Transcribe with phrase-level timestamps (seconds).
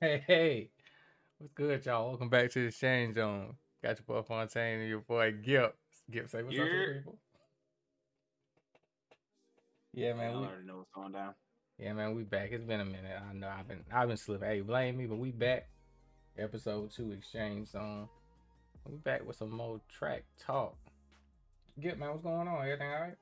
[0.00, 0.70] Hey, hey,
[1.38, 2.08] what's good, y'all?
[2.10, 3.56] Welcome back to the Shane Zone.
[3.82, 5.76] Got your boy Fontaine and your boy Gip.
[6.08, 6.86] Gip, say what's up to Yeah.
[6.86, 7.18] the people.
[9.92, 10.32] Yeah, man.
[10.32, 11.34] Y'all We, already know what's going down.
[11.78, 12.14] yeah, man.
[12.14, 12.50] We back.
[12.52, 13.20] It's been a minute.
[13.28, 14.48] I know I've been, I've been slipping.
[14.48, 15.68] Hey, blame me, but we back.
[16.38, 18.08] Episode two, Exchange Zone.
[18.88, 20.76] We back with some more track talk.
[21.80, 22.62] Gip, man, what's going on?
[22.64, 23.16] Everything all right?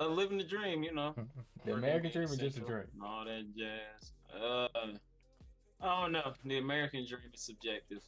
[0.00, 1.14] Uh, living the dream, you know.
[1.64, 2.84] the American dream or just a dream?
[3.00, 4.12] All that jazz.
[4.34, 4.68] Uh,
[5.80, 6.32] Oh, I don't know.
[6.44, 8.02] The American dream is subjective.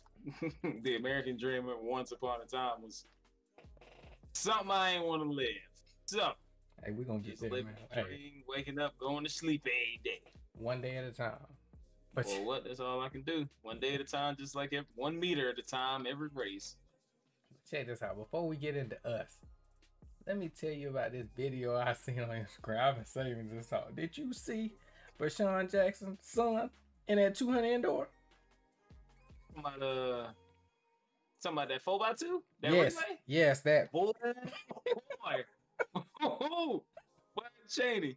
[0.83, 3.05] the American dream at once upon a time was
[4.33, 5.47] something I ain't want to live.
[6.07, 6.33] So,
[6.85, 7.75] Hey, we're gonna get there, living man.
[7.91, 10.21] the Hey, waking up, going to sleep every day.
[10.55, 11.37] one day at a time.
[12.15, 12.65] But Well, what?
[12.65, 13.49] That's all I can do.
[13.63, 16.77] One day at a time, just like every, one meter at a time, every race.
[17.71, 18.17] check this out.
[18.17, 19.37] Before we get into us,
[20.27, 22.81] let me tell you about this video I seen on Instagram.
[22.81, 23.95] I've been saving this out.
[23.95, 24.73] Did you see
[25.21, 26.71] Bershawn Jackson's son
[27.09, 28.09] in that 200 indoor?
[29.55, 30.27] Talking about, uh,
[31.43, 32.43] talking about that 4x2?
[32.63, 33.19] That yes, relay?
[33.27, 33.93] yes, that.
[33.93, 34.13] Boy,
[36.21, 36.81] boy,
[37.35, 38.17] boy, Cheney,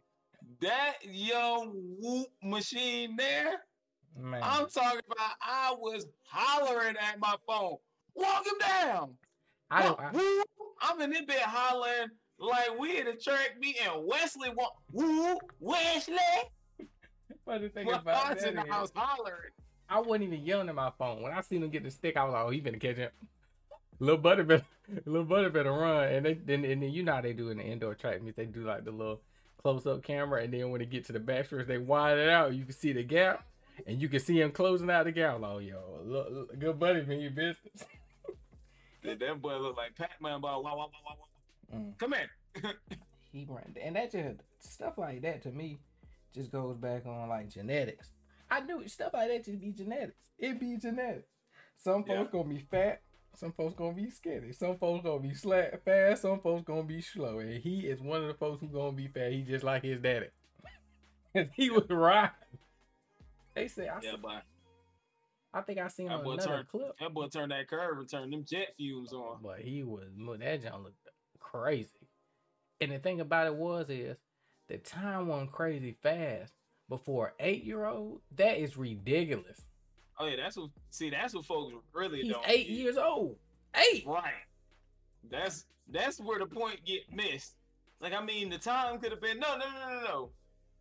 [0.60, 3.62] that young whoop machine there.
[4.16, 5.32] Man, I'm talking about.
[5.42, 7.76] I was hollering at my phone.
[8.14, 9.14] Walk him down.
[9.70, 9.98] I don't.
[9.98, 10.46] I, Whoop.
[10.80, 14.76] I'm in this bit hollering like we at a track meet and Wesley walk.
[14.92, 16.16] Whoop, Wesley.
[17.46, 19.50] The thing Well, about I was in the house hollering.
[19.88, 21.22] I wasn't even yelling at my phone.
[21.22, 23.10] When I seen him get the stick, I was like, "Oh, he finna catch him."
[24.00, 24.64] Little buddy better,
[25.04, 27.58] little buddy better run, and they then and then you know how they do in
[27.58, 28.36] the indoor track meets.
[28.36, 29.20] They do like the little
[29.62, 32.54] close up camera, and then when they get to the backstretch, they wide it out.
[32.54, 33.46] You can see the gap,
[33.86, 35.40] and you can see him closing out the gap.
[35.40, 37.84] Like, oh, yo, look, look, good buddy, man, your business.
[39.02, 40.40] That, that boy look like Pac-Man.
[40.40, 41.16] Wow, wow, wow, wow,
[41.70, 41.78] wow.
[41.78, 41.98] Mm.
[41.98, 42.72] Come here.
[43.34, 45.80] He ran, and that just stuff like that to me
[46.34, 48.10] just goes back on like genetics.
[48.50, 50.30] I knew it, stuff like that just be genetics.
[50.38, 51.28] It be genetics.
[51.76, 52.38] Some folks Yeah.
[52.40, 53.00] gonna be fat,
[53.36, 57.00] some folks gonna be skinny, some folks gonna be slack fast, some folks gonna be
[57.00, 57.38] slow.
[57.40, 59.32] And he is one of the folks who gonna be fat.
[59.32, 60.28] He just like his daddy.
[61.34, 62.30] and he was right.
[63.54, 64.38] They say I, Yeah, boy.
[65.52, 66.98] I think I seen That boy another turned- clip.
[66.98, 69.38] That boy turned that curve and turned them jet fumes on.
[69.42, 70.08] But he was
[70.40, 70.96] that John looked
[71.38, 71.90] crazy.
[72.80, 74.16] And the thing about it was is
[74.68, 76.52] the time went crazy fast.
[76.88, 79.62] Before eight year old, that is ridiculous.
[80.18, 80.68] Oh yeah, that's what.
[80.90, 82.44] See, that's what folks really He's don't.
[82.46, 82.76] eight get.
[82.76, 83.36] years old.
[83.74, 84.04] Eight.
[84.06, 84.32] Right.
[85.30, 87.54] That's that's where the point get missed.
[88.00, 90.30] Like I mean, the time could have been no, no, no, no, no.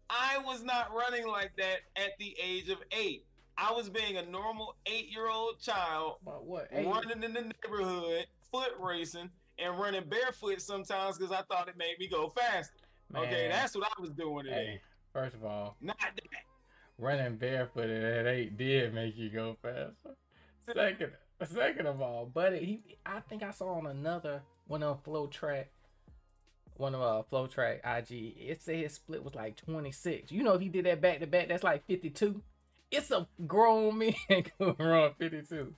[0.10, 3.26] I was not running like that at the age of eight.
[3.58, 6.68] I was being a normal eight-year-old child But what?
[6.72, 11.78] Eight, running in the neighborhood, foot racing, and running barefoot sometimes because I thought it
[11.78, 12.74] made me go faster.
[13.16, 14.56] Okay, that's what I was doing today.
[14.66, 14.82] hey.
[15.14, 16.20] First of all, Not that.
[16.98, 20.16] running barefooted at eight did make you go faster.
[20.66, 21.12] Second,
[21.46, 25.66] second of all, buddy, he I think I saw on another one on FloTrack,
[26.78, 28.36] one of uh FloTrack IG.
[28.40, 30.32] It said his split was like 26.
[30.32, 32.42] You know, if he did that back to back, that's like 52.
[32.90, 35.74] It's a grown man can run 52.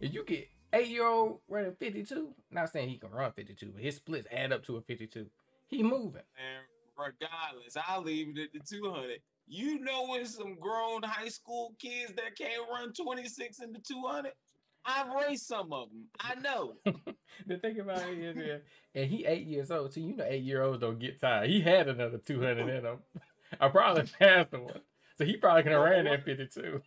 [0.00, 3.82] If you get eight year old running 52, not saying he can run 52, but
[3.82, 5.26] his splits add up to a 52.
[5.68, 6.22] He moving.
[6.36, 6.64] And
[7.00, 9.20] regardless, I'll leave it at the 200.
[9.46, 14.32] You know when some grown high school kids that can't run 26 in the 200?
[14.84, 16.06] I've raced some of them.
[16.20, 16.74] I know.
[17.46, 18.56] the thing about it is, yeah,
[18.94, 21.50] and he eight years old, so you know eight year olds don't get tired.
[21.50, 22.98] He had another two hundred in him.
[23.60, 24.80] I probably passed the one,
[25.18, 26.80] so he probably could have ran that fifty two.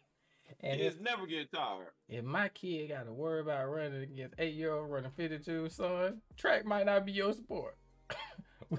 [0.62, 1.90] And if, Kids never get tired.
[2.07, 5.69] if my kid got to worry about running against eight year old running fifty two,
[5.69, 7.78] son, track might not be your sport.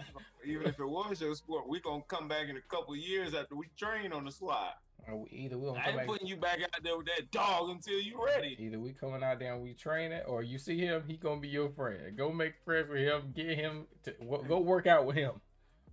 [0.46, 3.54] Even if it was your sport, we gonna come back in a couple years after
[3.54, 4.72] we train on the slide.
[5.06, 7.70] Or we, either we gonna I ain't putting you back out there with that dog
[7.70, 8.56] until you ready.
[8.58, 11.40] either we coming out there and we train it, or you see him, he gonna
[11.40, 12.16] be your friend.
[12.16, 14.12] Go make friends with him, get him to
[14.48, 15.32] go work out with him.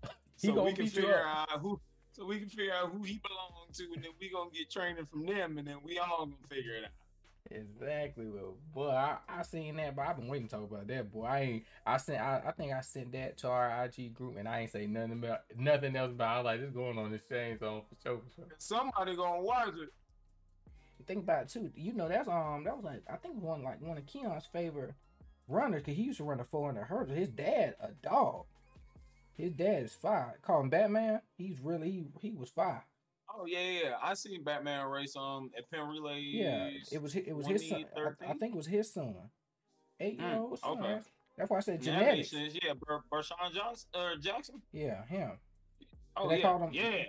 [0.42, 1.80] He so we can figure out who
[2.14, 5.06] so we can figure out who he belongs to and then we gonna get training
[5.06, 7.01] from them and then we all gonna figure it out.
[7.50, 8.28] Exactly.
[8.28, 11.12] Well, boy, I, I seen that, but I've been waiting to talk about that.
[11.12, 11.64] Boy, I ain't.
[11.86, 12.22] I sent.
[12.22, 15.14] I, I think I sent that to our IG group, and I ain't say nothing
[15.14, 16.24] about nothing else about.
[16.24, 16.32] it.
[16.32, 18.20] I was like, this going on this chain zone for sure.
[18.20, 18.46] For sure.
[18.58, 19.90] Somebody gonna watch it.
[21.08, 21.72] Think about it too.
[21.76, 24.94] You know, that's um, that was like I think one like one of Keon's favorite
[25.48, 27.18] runners, cause he used to run the 400 hurdles.
[27.18, 28.46] His dad, a dog.
[29.36, 30.42] His dad is five.
[30.44, 31.22] Call him Batman.
[31.38, 32.82] He's really he, he was five.
[33.38, 33.80] Oh yeah, yeah.
[33.84, 33.96] yeah.
[34.02, 36.34] I seen Batman race um at Penn Relays.
[36.36, 37.86] Yeah, it was it was his son.
[37.96, 39.16] I, I think it was his son.
[40.00, 40.80] Eight year old son.
[40.80, 41.00] okay.
[41.38, 42.32] That's why I said Yeah, genetics.
[42.32, 42.58] sense.
[42.62, 44.62] Yeah, Ber- Bershawn Johnson, uh, Jackson.
[44.74, 45.32] Yeah, him.
[46.18, 47.04] Oh They yeah, called him- yeah.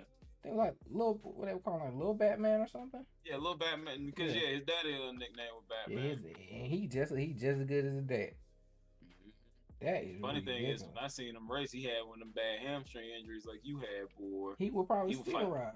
[0.44, 3.04] They were like little, what they were calling like little Batman or something.
[3.24, 4.06] Yeah, little Batman.
[4.06, 4.42] Because Yeah.
[4.42, 4.48] yeah.
[4.56, 6.04] his daddy a nickname was Batman.
[6.04, 8.30] his- and he just he just as good as his dad.
[9.80, 10.94] That is Funny really thing is, different.
[10.94, 13.78] when I seen him race, he had one of them bad hamstring injuries like you
[13.78, 14.52] had, boy.
[14.58, 15.48] he would probably he still fight.
[15.48, 15.72] ride.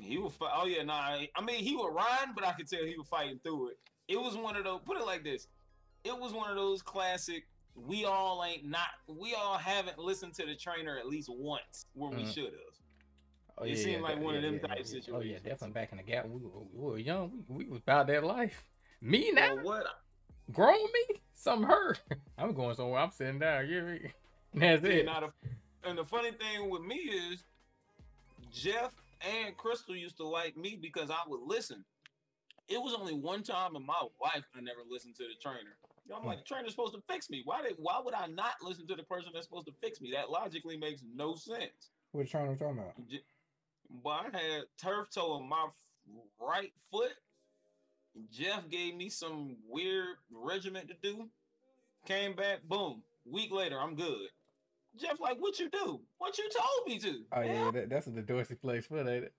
[0.00, 0.50] He was fight.
[0.54, 0.94] Oh yeah, nah.
[1.34, 3.78] I mean, he was riding, but I could tell he was fighting through it.
[4.08, 4.80] It was one of those.
[4.84, 5.48] Put it like this:
[6.04, 7.44] it was one of those classic.
[7.74, 8.88] We all ain't not.
[9.06, 12.34] We all haven't listened to the trainer at least once where we Mhm.
[12.34, 12.74] should have.
[13.58, 15.10] Oh, It seemed like one of them type situations.
[15.14, 16.26] Oh yeah, definitely back in the gap.
[16.26, 17.44] We, were- we were young.
[17.48, 18.64] We, we was about that life.
[19.00, 19.86] Me now, Well, what?
[20.52, 22.00] grown me, something hurt.
[22.38, 23.00] I'm going somewhere.
[23.00, 23.66] I'm sitting down.
[23.66, 24.12] You hear me?
[24.54, 25.06] And That's it.
[25.06, 27.44] now the, and the funny thing with me is
[28.52, 31.84] Jeff and Crystal used to like me because I would listen.
[32.68, 35.76] It was only one time in my life I never listened to the trainer.
[36.04, 36.42] You know, I'm like, hmm.
[36.46, 37.42] the trainer's supposed to fix me.
[37.44, 40.12] Why did why would I not listen to the person that's supposed to fix me?
[40.14, 41.90] That logically makes no sense.
[42.12, 42.94] What you trying to talking about?
[44.02, 45.66] But I had turf toe in my
[46.40, 47.12] right foot.
[48.32, 51.28] Jeff gave me some weird regiment to do.
[52.06, 53.02] Came back, boom.
[53.24, 54.28] Week later, I'm good.
[54.96, 56.00] Jeff, like, what you do?
[56.18, 57.24] What you told me to?
[57.32, 59.32] Oh yeah, that, that's the Dorsey place foot, ain't it?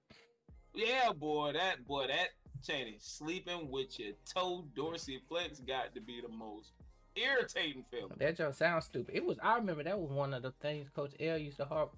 [0.74, 2.30] yeah, boy, that boy, that
[2.66, 6.74] Chaney sleeping with your toe dorsiflex got to be the most
[7.16, 8.12] irritating feeling.
[8.18, 9.16] That just sounds stupid.
[9.16, 9.38] It was.
[9.42, 11.94] I remember that was one of the things Coach L used to harp.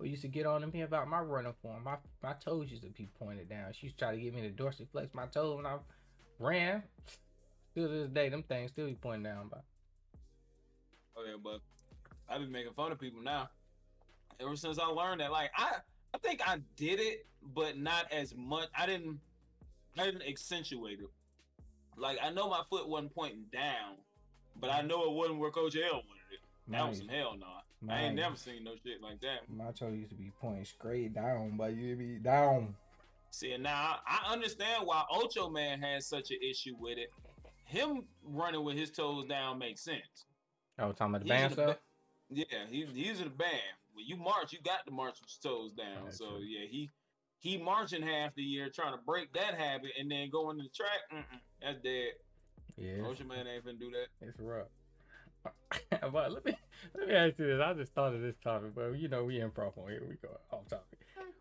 [0.00, 1.84] Or used to get on me about my running form.
[1.84, 3.72] My my toes used to be pointed down.
[3.72, 5.76] She used to try to get me to dorsiflex my toes when I
[6.40, 6.82] ran.
[7.70, 9.48] Still to this day, them things still be pointing down.
[9.48, 9.58] By
[11.16, 11.60] Oh yeah, but
[12.28, 13.48] I've been making fun of people now.
[14.40, 15.76] Ever since I learned that, like I,
[16.12, 18.68] I think I did it, but not as much.
[18.76, 19.20] I didn't,
[19.98, 21.10] I didn't accentuate it.
[21.96, 23.96] Like I know my foot wasn't pointing down,
[24.60, 26.40] but I know it wasn't where Coach L wanted it.
[26.68, 27.46] That mine, was some hell no.
[27.92, 29.40] I ain't never seen no shit like that.
[29.54, 32.74] My toe used to be pointing straight down, but you be down.
[33.30, 37.12] See, now I understand why Ocho Man has such an issue with it.
[37.66, 40.26] Him running with his toes down makes sense.
[40.78, 41.76] Oh, talking about the He's band stuff.
[42.30, 43.76] Yeah, he, he's in the band.
[43.92, 46.04] When you march, you got to march with your toes down.
[46.04, 46.40] That's so true.
[46.40, 46.90] yeah, he
[47.38, 50.70] he marching half the year trying to break that habit, and then going to the
[50.70, 51.24] track.
[51.62, 52.12] That's dead.
[52.76, 54.26] Yeah, oh, Ocean Man ain't finna do that.
[54.26, 54.66] it's rough.
[56.12, 56.56] but let me
[56.96, 57.60] let me ask you this.
[57.62, 60.02] I just thought of this topic, but you know we improv on here.
[60.08, 61.00] We go off topic.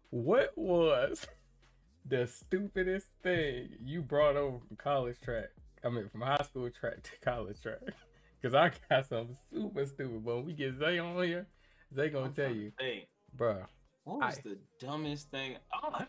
[0.09, 1.25] What was
[2.06, 5.50] the stupidest thing you brought over from college track?
[5.83, 7.80] I mean, from high school track to college track.
[8.44, 10.25] Cause I got something super stupid.
[10.25, 11.48] But when we get Zay on here,
[11.95, 13.06] Zay gonna I'm tell you, think.
[13.38, 13.66] bruh.
[14.04, 15.56] What was I- the dumbest thing?
[15.74, 16.01] Oh.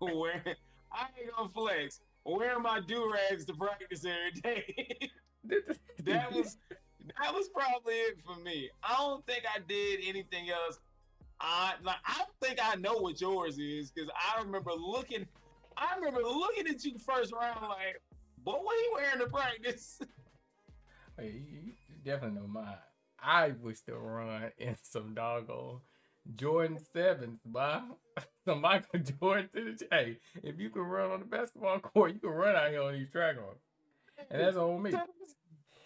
[0.00, 0.42] Where
[0.92, 2.00] I ain't gonna flex.
[2.24, 5.10] Wearing my do rags to practice every day.
[6.04, 6.56] that was
[7.20, 8.68] that was probably it for me.
[8.82, 10.78] I don't think I did anything else.
[11.40, 15.26] I like I don't think I know what yours is because I remember looking.
[15.76, 18.00] I remember looking at you first round like,
[18.44, 20.00] boy, what you wearing to practice?
[21.20, 21.72] You,
[22.04, 22.76] definitely know mine.
[23.20, 25.80] I wish to run in some doggone
[26.34, 27.80] Jordan sevens, boy.
[28.44, 30.16] Some Michael Jordan to the hey.
[30.42, 33.10] If you can run on the basketball court, you can run out here on these
[33.10, 33.54] track on.
[34.30, 34.90] And that's on me.
[34.90, 35.04] to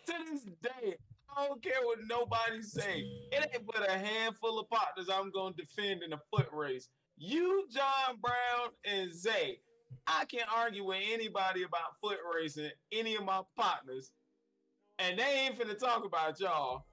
[0.07, 0.97] this day,
[1.37, 3.01] I don't care what nobody say.
[3.33, 6.89] It ain't but a handful of partners I'm gonna defend in a foot race.
[7.17, 9.59] You, John Brown, and Zay.
[10.07, 14.11] I can't argue with anybody about foot racing, any of my partners.
[15.03, 16.85] And they ain't finna talk about y'all.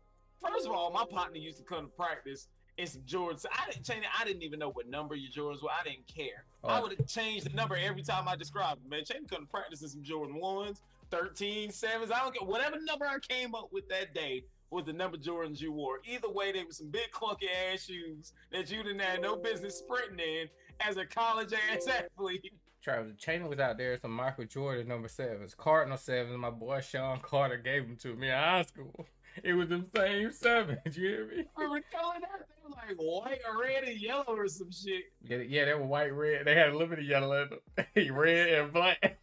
[0.41, 2.47] First of all, my partner used to come to practice
[2.79, 3.45] in some Jordans.
[3.51, 4.09] I didn't change it.
[4.19, 5.69] I didn't even know what number your Jordans were.
[5.69, 6.45] I didn't care.
[6.63, 6.81] I Oh.
[6.83, 8.89] would have changed the number every time I described them.
[8.89, 12.11] Man, come to practice in some Jordan 1s, 13, 7s.
[12.11, 12.47] I don't care.
[12.47, 15.99] Whatever number I came up with that day was the number Jordans you wore.
[16.07, 19.77] Either way, they were some big clunky ass shoes that you didn't have no business
[19.77, 20.49] sprinting in
[20.79, 22.53] as a college ass athlete.
[22.81, 26.37] Travis Cheney was out there, some Michael Jordan number sevens, Cardinal sevens.
[26.37, 29.05] My boy Sean Carter gave them to me in high school.
[29.43, 30.79] It was them same sevens.
[30.97, 31.45] You hear me?
[31.55, 32.47] I remember color that.
[32.49, 35.03] They were like white or red and yellow or some shit.
[35.23, 36.45] Yeah, yeah, they were white, red.
[36.45, 37.49] They had a little bit of yellow in
[37.95, 38.15] them.
[38.15, 39.17] red and black.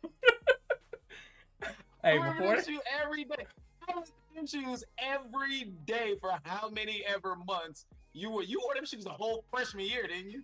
[2.03, 3.47] I hey, remember before them shoes every day.
[3.89, 8.43] I was them shoes every day for how many ever months you were.
[8.43, 10.43] You wore them shoes the whole freshman year, didn't you?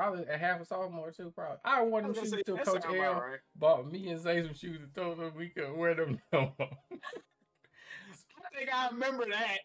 [0.00, 1.30] Probably a half a sophomore too.
[1.36, 1.58] Probably.
[1.62, 3.38] I wore them shoes say, till Coach L right.
[3.54, 6.68] bought me and Zay some shoes and told them we couldn't wear them no more.
[6.90, 9.58] I think I remember that.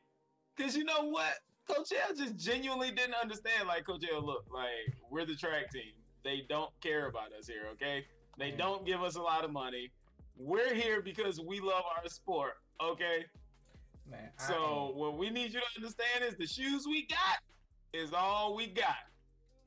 [0.60, 1.36] Cause you know what?
[1.74, 3.70] Coach L just genuinely didn't understand.
[3.70, 4.68] Like Coach L, look, like
[5.10, 5.94] we're the track team.
[6.26, 8.06] They don't care about us here, okay?
[8.38, 8.58] They Yeah.
[8.58, 9.90] don't give us a lot of money.
[10.36, 13.24] We're here because we love our sport, okay?
[14.06, 17.40] Man, So what we need you to understand is the shoes we got
[17.94, 18.98] is all we got.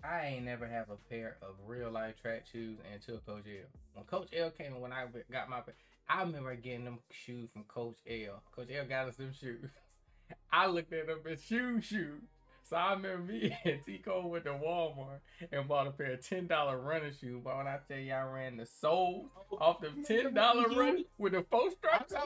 [0.05, 3.67] I ain't never have a pair of real life track shoes until Coach L.
[3.95, 5.61] When Coach L came, when I got my,
[6.09, 8.43] I remember getting them shoes from Coach L.
[8.55, 9.71] Coach L got us them shoes.
[10.53, 12.23] I looked at them as shoe shoes.
[12.63, 16.47] So I remember me and Tico went to Walmart and bought a pair of ten
[16.47, 17.41] dollar running shoes.
[17.43, 21.05] But when I tell you I ran the sole off them oh, ten dollar run
[21.17, 22.15] with the four straps.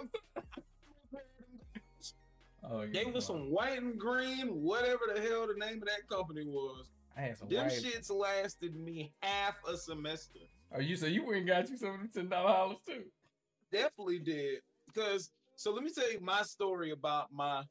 [2.64, 6.08] Oh, yeah, they was some white and green, whatever the hell the name of that
[6.08, 6.86] company was.
[7.16, 7.72] I had some Them white.
[7.82, 10.40] shits lasted me half a semester.
[10.74, 13.02] Oh, you so you went and got you some of them ten dollar hollers too?
[13.70, 14.60] Definitely did.
[14.86, 17.62] Because so let me tell you my story about my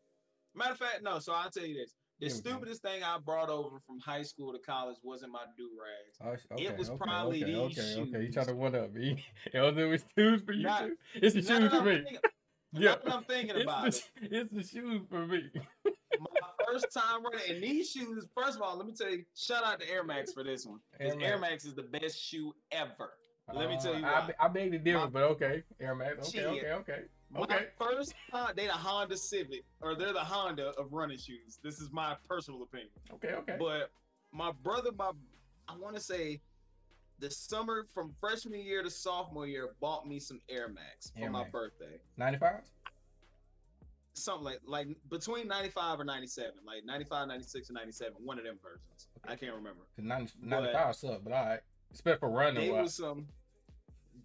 [0.56, 1.94] matter of fact, no, so I'll tell you this.
[2.20, 5.70] The Here stupidest thing I brought over from high school to college wasn't my do
[5.82, 6.18] rags.
[6.24, 8.20] Oh, sh- okay, was okay, probably okay, these okay, okay.
[8.20, 8.34] You shoes.
[8.36, 9.24] try to one up me.
[9.54, 10.96] It was it shoes for you Not- too.
[11.16, 11.96] It's the shoes for me.
[12.04, 12.18] thinking-
[12.74, 14.32] Yeah, now that I'm thinking it's about the, it.
[14.32, 15.50] It's the shoes for me.
[15.84, 15.92] My
[16.72, 18.28] first time running, and these shoes.
[18.36, 20.80] First of all, let me tell you, shout out to Air Max for this one.
[20.98, 21.52] Because Air Air Max.
[21.52, 23.14] Max is the best shoe ever.
[23.54, 24.34] Let me tell you Uh, I, why.
[24.40, 25.64] I beg the difference, but okay.
[25.80, 26.30] Air Max.
[26.30, 26.46] Okay, Shit.
[26.48, 27.02] okay, okay.
[27.30, 27.68] My Okay.
[27.80, 31.60] first time, they the Honda Civic, or they're the Honda of running shoes.
[31.64, 32.90] This is my personal opinion.
[33.14, 33.56] Okay, okay.
[33.60, 33.92] But
[34.32, 35.12] my brother, my
[35.68, 36.42] I want to say,
[37.20, 41.30] the summer from freshman year to sophomore year, bought me some Air Max for Air
[41.32, 41.52] my Max.
[41.52, 42.00] birthday.
[42.18, 42.62] 95?
[44.14, 48.60] Something like like between 95 or 97, like 95, 96, and 97, one of them
[48.62, 49.08] versions.
[49.26, 49.82] I can't remember.
[49.96, 51.60] Cause 90, 95 suck, but all right.
[51.94, 52.62] Especially for running.
[52.74, 53.28] They was some.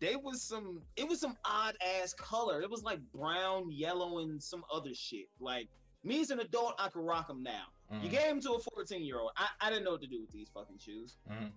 [0.00, 0.83] They was some.
[0.97, 2.61] It was some odd ass color.
[2.62, 5.28] It was like brown, yellow, and some other shit.
[5.40, 5.69] Like
[6.05, 7.64] me as an adult, I could rock them now.
[7.93, 9.31] You Mhm, gave them to a 14 year old.
[9.37, 11.16] I, I didn't know what to do with these fucking shoes.
[11.31, 11.52] mhm,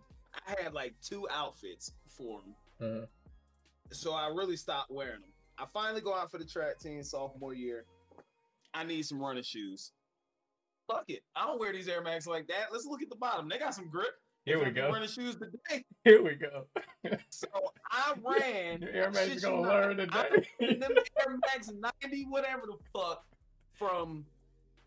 [0.47, 3.07] I had like two outfits for them, mhm.
[3.91, 5.33] so I really stopped wearing them.
[5.57, 7.85] I finally go out for the track team sophomore year.
[8.73, 9.91] I need some running shoes.
[10.89, 11.21] Fuck it.
[11.35, 12.67] I don't wear these Air Max like that.
[12.71, 13.47] Let's look at the bottom.
[13.49, 14.09] They got some grip.
[14.45, 14.89] Here we go.
[14.89, 15.83] Running shoes today.
[16.03, 16.65] Here we go.
[17.29, 17.47] So
[17.91, 18.81] I ran.
[18.81, 20.75] Your Air Max is gonna not, learn today.
[20.79, 21.69] them Air Max
[22.01, 23.25] 90, whatever the fuck,
[23.73, 24.25] from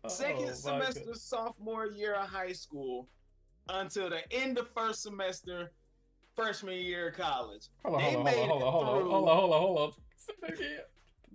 [0.07, 1.21] second Oh, my semester goodness.
[1.23, 3.07] sophomore year of high school
[3.69, 5.71] until the end of first semester
[6.35, 7.67] freshman year of college.
[7.85, 9.91] Hold on, they hold on, hold on, hold on, hold on, hold on, hold on.
[10.41, 10.79] That again.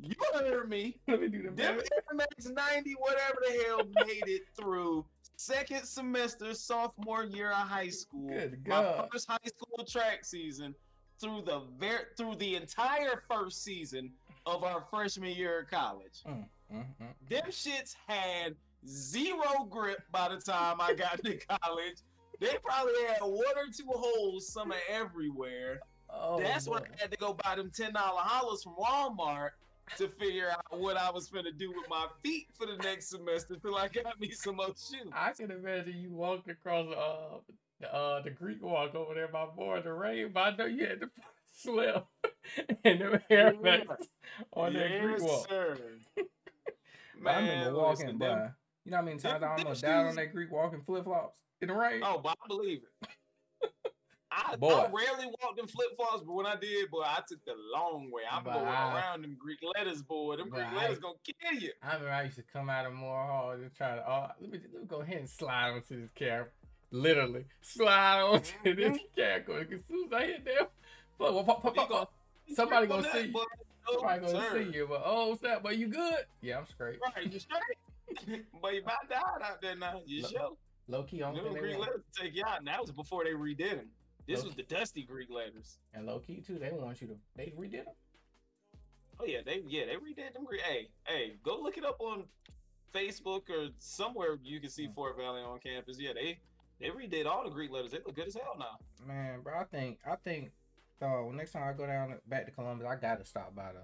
[0.00, 0.98] You heard me.
[1.08, 1.80] Let me do the Them.
[2.14, 5.04] Max 90, whatever the hell, made it through
[5.36, 8.28] second semester sophomore year of high school.
[8.28, 10.74] Good my first high school track season
[11.20, 14.12] through the ver- through the entire first season
[14.46, 16.22] of our freshman year of college.
[16.26, 17.28] Mm, mm, mm.
[17.28, 18.54] Them shits had
[18.86, 21.98] zero grip by the time I got to college.
[22.40, 25.80] They probably had one or two holes, some are everywhere.
[26.10, 26.82] Oh, That's when.
[26.82, 29.50] I had to go buy them ten dollar hollers from Walmart
[29.96, 33.56] to figure out what I was gonna do with my feet for the next semester
[33.56, 35.10] till I got me some other shoes.
[35.12, 37.38] I can imagine you walked across uh
[37.80, 40.86] the uh the Greek walk over there by board the rain, but I know you
[40.86, 41.10] had to
[41.54, 42.04] slip
[42.84, 43.86] and them Air Max
[44.52, 45.48] on that Greek walk.
[45.48, 45.76] sir.
[47.20, 48.28] But I remember walking by.
[48.28, 48.54] them-
[48.84, 51.02] You know how many times them- I almost died on that Greek walk in flip
[51.04, 52.00] flops in the rain?
[52.04, 53.08] Oh, but I believe it.
[54.30, 54.72] I, Boy.
[54.72, 58.10] I rarely walked in flip flops, but when I did, boy, I took the long
[58.10, 58.22] way.
[58.30, 60.36] I'm But going I- around them Greek letters, boy.
[60.36, 61.72] Them Greek I- letters gonna kill you.
[61.82, 64.50] I remember I used to come out of more Hall and try to uh, let
[64.50, 66.46] me let me go ahead and slide onto this camera.
[66.90, 69.60] Literally slide onto this camera.
[69.62, 70.54] As soon as I hit them,
[71.18, 73.32] fuck, well, pop, pop, You pop, go- somebody gonna that, see you.
[73.32, 73.44] boy.
[73.86, 74.64] No, Somebody gonna sir.
[74.70, 76.18] see you, but oh snap, but you good?
[76.42, 76.98] Yeah, I'm straight.
[77.16, 78.44] Right, you straight.
[78.62, 80.02] but you about died out there now.
[80.06, 80.50] You Look, sure?
[80.90, 82.58] Low key, only Them thing they Greek letters take you out.
[82.58, 83.88] And that was before they redid them.
[84.28, 85.78] This was the dusty Greek letters.
[85.94, 87.94] and low key too, they want you to they redid them.
[89.20, 90.60] Oh yeah, they yeah they redid them Greek.
[90.60, 92.24] Hey hey, go look it up on
[92.94, 94.94] Facebook or somewhere you can see Mm.
[94.94, 95.98] Fort Valley on campus.
[95.98, 96.38] Yeah, they
[96.80, 97.90] they redid all the Greek letters.
[97.90, 98.78] They look good as hell now.
[99.06, 100.52] Man, bro, I think I think
[101.02, 103.82] uh, next time I go down back to Columbus, I gotta stop by the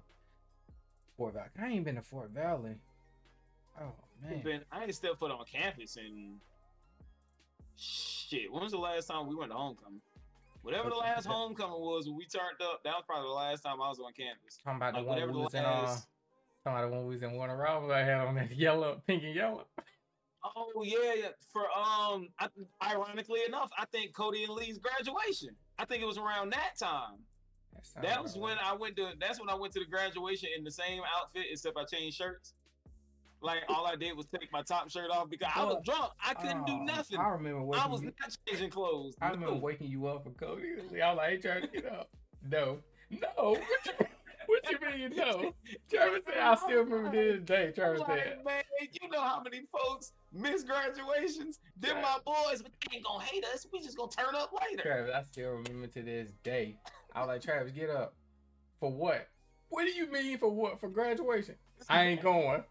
[1.17, 1.49] Fort Valley.
[1.61, 2.77] I ain't been to Fort Valley.
[3.81, 6.39] Oh man, Been I ain't stepped foot on campus and
[7.77, 8.53] shit.
[8.53, 10.01] When was the last time we went to homecoming?
[10.65, 13.83] Whatever the last homecoming was when we turned up, that was probably the last time
[13.83, 14.59] I was on campus.
[14.65, 15.61] talking about the Like one whatever we the was in.
[15.65, 16.01] Uh, talking
[16.65, 17.93] about the one we was in Warner Robins.
[17.93, 19.67] I had on that yellow, pink and yellow.
[20.43, 21.29] Oh yeah, yeah.
[21.53, 22.49] For um, I,
[22.83, 25.51] ironically enough, I think Cody and Lee's graduation.
[25.79, 27.19] I think it was around that time.
[27.83, 28.57] sound That was about when.
[28.65, 29.11] I went to.
[29.21, 32.55] That's when I went to the graduation in the same outfit, except I changed shirts.
[33.45, 36.13] Like all I did was take my top shirt off because I was drunk.
[36.25, 37.19] I couldn't do Oh, nothing.
[37.19, 39.15] I remember waking I was you, not changing clothes.
[39.21, 39.61] I remember No.
[39.61, 40.73] waking you up for Cody.
[41.03, 42.09] I was like, "Hey, trying to get up."
[42.43, 42.79] No,
[43.11, 43.21] no.
[43.37, 44.09] What you, what
[44.49, 45.55] what you mean you know?
[45.91, 47.73] Travis said, I still remember this day.
[47.75, 51.59] Travis Like, said, man, you know how many folks miss graduations?
[51.79, 53.67] Them my boys, but they ain't gonna hate us.
[53.73, 54.83] We just gonna turn up later.
[54.83, 56.77] Travis, I still remember to this day.
[57.15, 58.15] I was like, Travis, get up.
[58.81, 59.29] For what?
[59.69, 60.81] What do you mean for what?
[60.81, 61.57] For graduation?
[61.89, 62.65] I ain't going.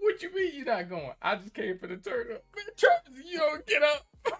[0.00, 1.12] What you mean you're not going?
[1.22, 2.44] I just came for the turn up.
[2.54, 4.06] Man, Travis, you don't get up.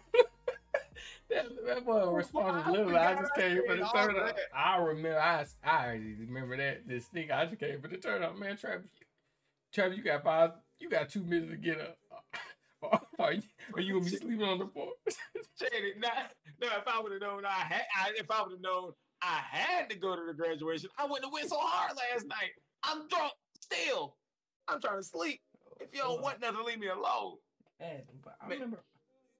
[1.31, 2.97] that that was oh, responsibility.
[2.97, 4.37] I just came for the turn up.
[4.55, 5.21] I remember.
[5.21, 6.89] I I remember that.
[6.89, 7.31] This thing.
[7.31, 8.57] I just came for the turn up, man.
[8.57, 8.91] Travis,
[9.73, 10.51] Travis, you got five.
[10.81, 11.99] You got two minutes to get up.
[13.19, 13.43] Are you,
[13.75, 14.93] are you gonna be sleeping on the floor?
[15.61, 16.09] Shady, no,
[16.63, 19.91] if I would have known I had, I, if I would have known I had
[19.91, 22.53] to go to the graduation, I wouldn't have went so hard last night.
[22.85, 24.15] I'm drunk still.
[24.69, 25.41] I'm trying to sleep.
[25.81, 27.37] If you don't want nothing, leave me alone.
[27.81, 28.79] But I remember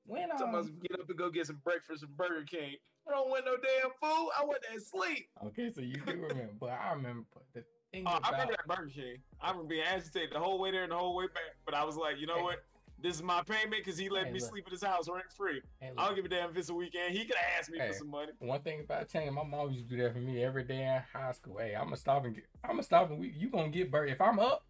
[0.07, 2.77] when Somebody um, must get up and go get some breakfast from Burger King.
[3.07, 4.31] I don't want no damn food.
[4.39, 5.29] I want that sleep.
[5.47, 8.67] Okay, so you do remember, but I remember the thing Oh, I about remember that
[8.77, 9.17] Burger King.
[9.41, 11.57] I remember being agitated the whole way there and the whole way back.
[11.65, 12.43] But I was like, you know Hey.
[12.43, 12.65] what?
[13.01, 14.51] This is my payment because he let Hey, me look.
[14.51, 15.63] sleep at his house rent free.
[15.81, 17.13] hey, I don't give a damn if it's a weekend.
[17.17, 17.89] He could have asked me Hey.
[17.89, 18.33] for some money.
[18.41, 21.03] one thing about Change, my mom used to do that for me every day in
[21.13, 21.59] high school.
[21.59, 24.15] Hey, I'm gonna stop and get, I'm gonna stop and we, you gonna get breakfast.
[24.17, 24.65] If I'm up,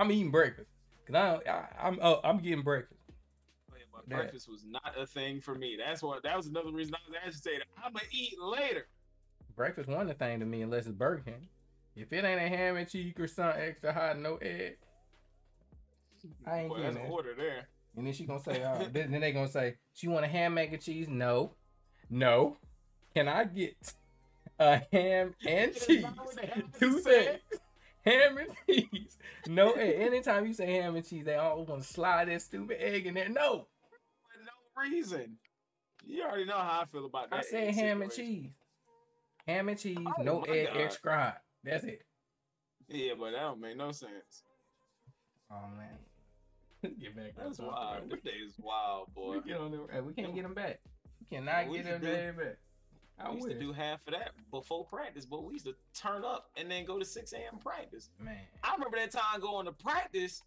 [0.00, 0.70] I'm eating breakfast.
[1.06, 3.00] Cause I, I I'm up, I'm getting breakfast.
[3.92, 4.16] But Yeah.
[4.16, 5.76] breakfast was not a thing for me.
[5.78, 6.22] That's what.
[6.22, 7.64] That was another reason I was agitated.
[7.84, 8.86] I'm gonna eat later.
[9.56, 11.48] Breakfast wasn't a thing to me unless it's Burger King.
[11.94, 14.78] If it ain't a ham and cheese or something extra hot, no egg,
[16.46, 17.68] I ain't Boy, getting that's an order there.
[17.96, 20.54] And then she gonna say, uh, then then they gonna say, she want a ham,
[20.54, 21.08] mac and cheese?
[21.08, 21.52] No,
[22.08, 22.56] no.
[23.14, 23.76] Can I get
[24.58, 26.02] a ham and cheese?
[26.02, 27.40] not what they have to Two things.
[28.04, 29.18] Ham and cheese.
[29.46, 29.72] No.
[29.72, 33.14] Anytime you say ham and cheese, they always want to slide that stupid egg in
[33.14, 33.28] there.
[33.28, 33.66] No,
[34.22, 35.36] For no reason.
[36.06, 37.40] You already know how I feel about that.
[37.40, 38.50] I said egg ham and cheese.
[39.46, 40.76] Ham and cheese, Oh no egg, God.
[40.80, 41.38] extra hot.
[41.64, 42.02] That's it.
[42.88, 44.44] Yeah, but that don't make no sense.
[45.50, 47.32] Oh man, get back.
[47.36, 48.10] That's wild.
[48.10, 49.38] This day is wild, boy.
[49.44, 50.80] We, get on the, we can't get them back.
[51.20, 52.56] We cannot we get them back.
[53.22, 53.54] I We used wish.
[53.58, 56.84] to do half of that before practice, but we used to turn up and then
[56.84, 57.58] go to 6 a.m.
[57.58, 58.08] practice.
[58.18, 58.38] man.
[58.62, 60.42] I remember that time going to practice.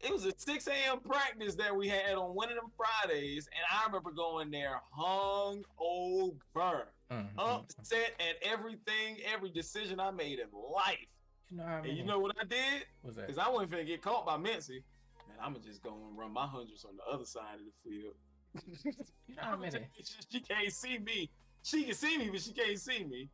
[0.00, 1.00] It was a 6 a.m.
[1.00, 5.64] practice that we had on one of them Fridays, and I remember going there hung
[5.76, 7.28] over, Mhm.
[7.36, 11.08] upset at everything, every decision I made in life.
[11.50, 12.86] You know how And you know what I did?
[13.02, 13.26] what's that?
[13.26, 14.84] Because I wasn't finna get caught by Mincy.
[15.26, 17.72] Man, I'm gonna just go and run my hundreds on the other side of the
[17.90, 18.14] field.
[19.26, 19.88] You know how many?
[20.04, 21.28] she, she can't see me.
[21.68, 23.28] She can see me, but she can't see me.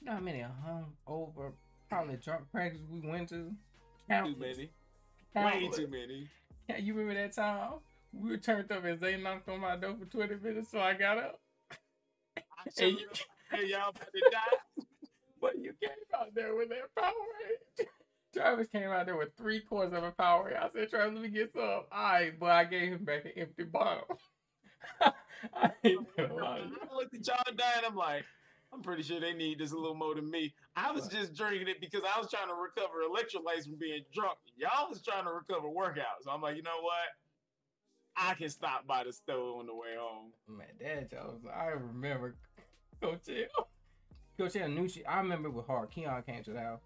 [0.00, 1.52] You know how many hung over
[1.88, 3.34] probably drunk practice we went to?
[3.36, 3.54] Too
[4.08, 4.56] Countless.
[4.56, 4.70] many.
[5.36, 6.28] Way too many.
[6.68, 7.74] Yeah, you remember that time?
[8.12, 10.94] We were turned up as they knocked on my door for 20 minutes, so I
[10.94, 11.40] got up.
[12.36, 12.40] I
[12.76, 13.08] Hey, you-
[13.52, 14.84] hey, y'all about to die.
[15.40, 17.86] But you came out there with that Powerade.
[18.34, 20.60] Travis came out there with three quarters of a Powerade.
[20.62, 21.62] I said, Travis, let me get some.
[21.62, 24.04] All right, but I gave him back an empty bottle.
[25.54, 26.60] I ain't gonna lie.
[26.60, 27.84] I looked at y'all dying.
[27.86, 28.24] I'm like,
[28.72, 30.54] I'm pretty sure they need this a little more than me.
[30.76, 34.38] I was just drinking it because I was trying to recover electrolytes from being drunk.
[34.56, 36.24] Y'all was trying to recover workouts.
[36.24, 36.94] So I'm like, you know what?
[38.16, 40.32] I can stop by the store on the way home.
[40.48, 42.36] Man, that Jones, I remember
[43.02, 43.68] Coach L.
[44.38, 45.04] Coach L knew she.
[45.04, 45.90] I remember with hard.
[45.90, 46.80] Keon came to the house.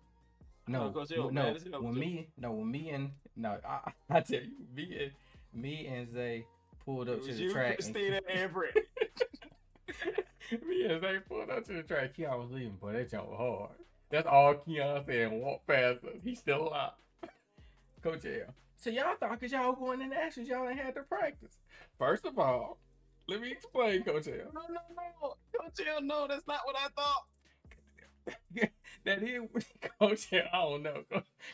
[0.66, 4.52] No, no, man, no when me, no, when me and no, I, I tell you,
[4.74, 6.46] me and me and Zay
[6.85, 7.75] pulled up to the you, track.
[7.77, 8.53] Christina, and
[10.51, 12.14] and Zay pulled up to the track.
[12.14, 13.70] Keon was leaving, but that jump was hard.
[14.11, 16.20] That's all Keon said walked past us.
[16.23, 16.92] He's still alive.
[18.03, 18.55] Coach L.
[18.77, 21.57] So y'all thought because y'all going in actions, y'all ain't had to practice.
[21.99, 22.79] First of all,
[23.29, 24.35] let me explain, Coach L.
[24.55, 24.81] No, no,
[25.23, 25.35] no.
[25.59, 27.25] Coach L, no, that's not what I thought.
[29.05, 29.42] that is
[29.99, 30.42] Coach L.
[30.53, 31.03] I don't know.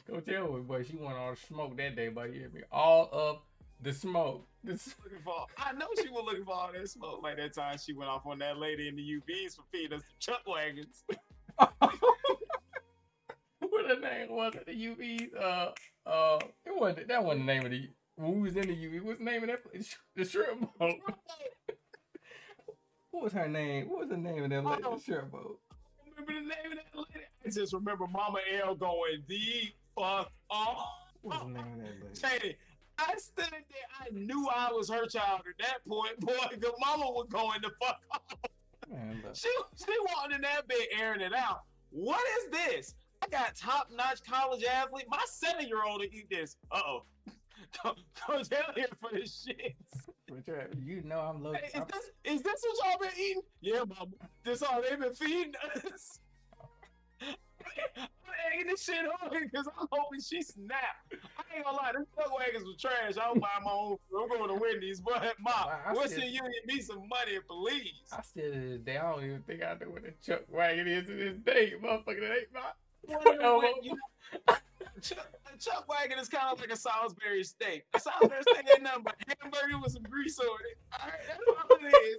[0.08, 2.62] Coach, L, was- but she went all the smoke that day, but you hear me?
[2.72, 3.38] All of
[3.82, 4.46] the smoke.
[4.62, 7.22] This, Looking for, I know she was looking for all that smoke.
[7.22, 10.04] Like that time she went off on that lady in the UVs for feeding us
[10.04, 11.02] the chuck wagons.
[11.58, 11.72] what
[13.88, 14.66] the name was it?
[14.66, 15.34] The UV.
[15.34, 15.70] Uh,
[16.08, 17.08] uh, it wasn't.
[17.08, 17.88] That wasn't the name of the.
[18.16, 19.96] When we was in the UV, what's the name of that place?
[20.14, 20.96] The shrimp boat.
[23.10, 23.88] What was her name?
[23.88, 24.82] What was the name of that lady?
[24.82, 25.58] The shrimp boat.
[26.04, 27.24] remember the name of that lady?
[27.46, 30.86] I just remember Mama L going the fuck off.
[31.22, 31.98] What was the name of that lady?
[32.40, 32.56] Shady,
[33.08, 33.88] I stood there.
[34.00, 36.56] I knew I was her child at that point, boy.
[36.58, 38.22] the Mama was going to fuck off.
[38.90, 39.22] Man.
[39.34, 41.60] She she walked in that bed airing it out.
[41.90, 42.94] What is this?
[43.22, 45.04] I got top notch college athlete.
[45.08, 46.56] My seven year old to eat this.
[46.72, 47.02] Uh oh.
[47.84, 47.94] Go
[48.44, 49.76] down here for this shit.
[50.84, 51.52] You- know I'm low.
[51.52, 53.42] Hey, is this is this what y'all been eating?
[53.60, 54.10] Yeah, mama.
[54.44, 55.52] This all they've been feeding
[55.92, 56.20] us.
[57.96, 58.08] I'm
[58.52, 61.14] egging this shit on because I'm hoping she snapped.
[61.38, 63.16] I ain't gonna lie, them chuck wagons was trash.
[63.20, 63.96] I don't buy my own.
[64.18, 68.08] I'm going to Wendy's, but mom, I- I Western still- Union me some money, please.
[68.12, 70.88] I still to this day, I don't even think I know what a chuck wagon
[70.88, 72.20] is to this day, motherfucker.
[72.20, 72.60] That ain't my.
[73.02, 73.96] What you- No, what you-
[75.02, 77.84] Chuck, chuck wagon is kind of like a Salisbury steak.
[77.94, 80.78] A Salisbury steak ain't nothing but hamburger with some grease on it.
[81.00, 82.16] All right, that's all it is.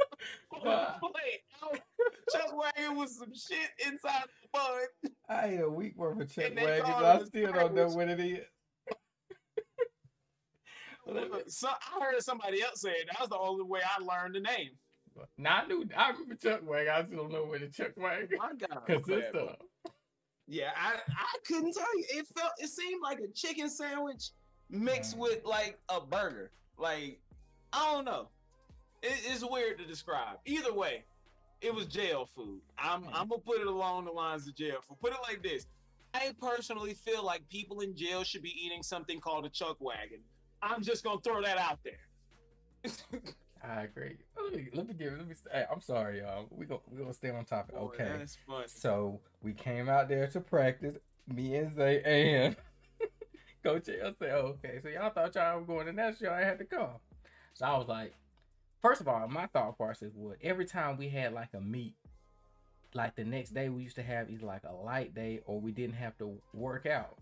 [0.53, 0.97] On Nah.
[0.99, 1.81] plate.
[2.31, 5.11] Chuck wagon with some shit inside the bun.
[5.29, 6.89] I ate a week worth of chuck And they wagons.
[6.89, 8.45] I still don't know what it is.
[11.47, 13.07] So, I heard somebody else say it.
[13.11, 14.69] That was the only way I learned the name.
[15.37, 16.93] Now I knew I remember chuck wagon.
[16.95, 18.81] I still don't know what the chuck wagon My God.
[18.85, 19.55] consists of.
[20.47, 22.05] Yeah, I, I couldn't tell you.
[22.09, 24.31] It felt it seemed like a chicken sandwich
[24.69, 25.19] mixed Mm.
[25.19, 26.51] with like a burger.
[26.77, 27.19] Like
[27.73, 28.27] I don't know.
[29.01, 30.37] It, it's weird to describe.
[30.45, 31.05] Either way,
[31.61, 32.61] it was jail food.
[32.77, 33.11] I'm Mm.
[33.13, 34.97] I'm gonna put it along the lines of jail food.
[35.01, 35.65] Put it like this.
[36.13, 40.19] I personally feel like people in jail should be eating something called a chuck wagon.
[40.61, 42.91] I'm just gonna throw that out there.
[43.63, 44.17] I agree.
[44.35, 45.13] Let me let me give.
[45.13, 45.35] Let me.
[45.51, 46.47] Hey, I'm sorry, y'all.
[46.49, 46.81] We go.
[46.89, 47.75] We gonna stay on topic.
[47.75, 48.25] Boy, Okay.
[48.67, 50.97] So we came out there to practice.
[51.27, 52.55] Me and Zay and
[53.63, 56.33] Coach L said, "Okay, so y'all thought y'all were going to Nashville.
[56.33, 56.97] I had to come."
[57.53, 58.15] So I was like,
[58.81, 61.93] first of all, my thought process was every time we had like a meet,
[62.93, 65.71] like the next day we used to have either like a light day or we
[65.71, 67.17] didn't have to work out.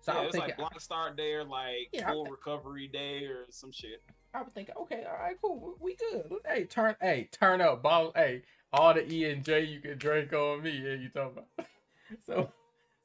[0.00, 2.26] So yeah, I it was was thinking, like block start day or like Yeah, full
[2.26, 4.02] recovery day or some shit.
[4.38, 6.30] I was thinking, okay, all right, cool, we good.
[6.46, 10.32] Hey, turn, hey, turn up, ball, hey, all the E and J you can drink
[10.32, 10.70] on me.
[10.70, 11.66] Yeah, you talking about?
[12.24, 12.50] So,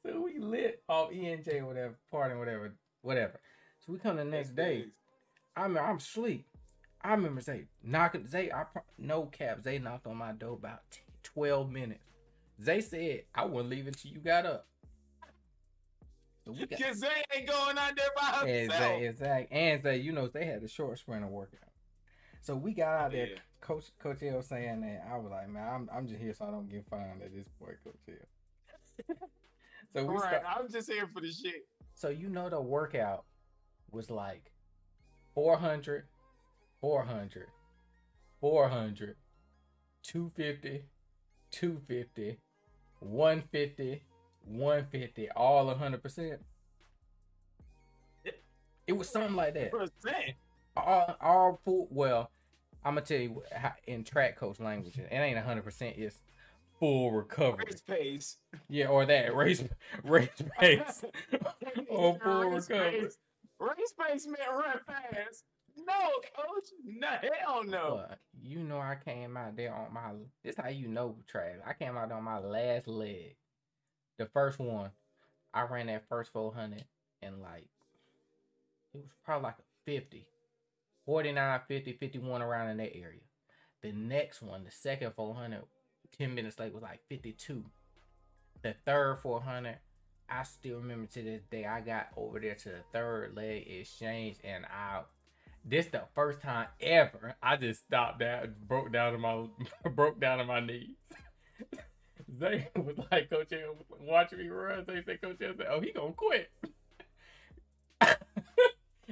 [0.02, 3.38] so we lit off E and J, whatever, partying, whatever, whatever.
[3.84, 4.86] So we come the next day.
[5.54, 6.46] I mean, I'm asleep.
[7.02, 8.26] I remember Zay knocking.
[8.26, 8.64] Zay, I
[8.96, 9.62] no cap.
[9.62, 12.04] Zay knocked on my door about 10, 12 minutes.
[12.62, 14.66] Zay said I wouldn't leave until you got up.
[16.44, 18.78] So we got Cause they ain't going out there by himself.
[18.78, 21.60] Zay, exact, and Zay, you know they had the short sprinter workout.
[22.42, 23.28] So we got out there.
[23.62, 26.50] Coach Coach L saying that I was like, man, I'm I'm just here so I
[26.50, 29.16] don't get fined at this point, Coach L.
[29.94, 31.66] so we Right, start, I'm just here for the shit.
[31.94, 33.24] so you know the workout
[33.90, 34.52] was like
[35.34, 36.04] 400,
[36.82, 37.46] 400,
[38.40, 39.16] 400,
[40.02, 40.84] 250,
[41.50, 42.38] 250,
[43.00, 44.02] 150,
[44.46, 46.38] 150, all 100%.
[48.24, 48.34] Yep.
[48.86, 49.70] It was something like that.
[49.70, 50.36] Percent.
[50.76, 52.30] All, all full, well,
[52.84, 56.20] I'm to tell you how, in track coach language, it ain't 100%, it's
[56.78, 57.64] full recovery.
[57.66, 58.36] Race pace.
[58.68, 59.64] Yeah, or that race
[60.02, 60.28] race
[60.58, 61.04] pace.
[61.88, 63.00] or oh, full race recovery.
[63.02, 63.18] pace.
[63.58, 65.44] Race pace meant run fast.
[65.76, 65.92] No,
[66.36, 66.68] coach.
[66.84, 67.08] No,
[67.40, 68.04] hell no.
[68.42, 71.56] You know I came out there on my this how you know Trav.
[71.66, 73.36] I came out on my last leg.
[74.18, 74.90] The first one.
[75.52, 76.84] I ran that first 400
[77.22, 77.68] and like
[78.92, 80.26] it was probably like a 50.
[81.06, 83.20] 49, 50, 51 around in that area.
[83.82, 85.62] The next one, the second 400,
[86.16, 87.64] 10 minutes late was like 52.
[88.62, 89.78] The third 400,
[90.30, 91.66] I still remember to this day.
[91.66, 95.02] I got over there to the third leg exchange and I
[95.66, 99.46] this the first time ever I just stopped down, broke down to my
[99.90, 100.96] broke down to my knees.
[102.38, 104.84] Zay was like, Coach L was watching me run.
[104.86, 106.50] They said, Coach L said, "Oh, he gonna quit."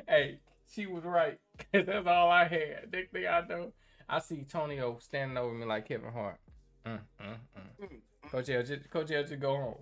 [0.08, 0.38] hey,
[0.72, 1.38] she was right.
[1.72, 2.90] 'Cause that's all I had.
[2.92, 3.72] Next thing I know,
[4.08, 6.38] I see Tonio standing over me like Kevin Hart.
[6.86, 7.86] Mm, mm, mm.
[7.86, 9.76] Mm, Coach L, just, Coach L, just go home.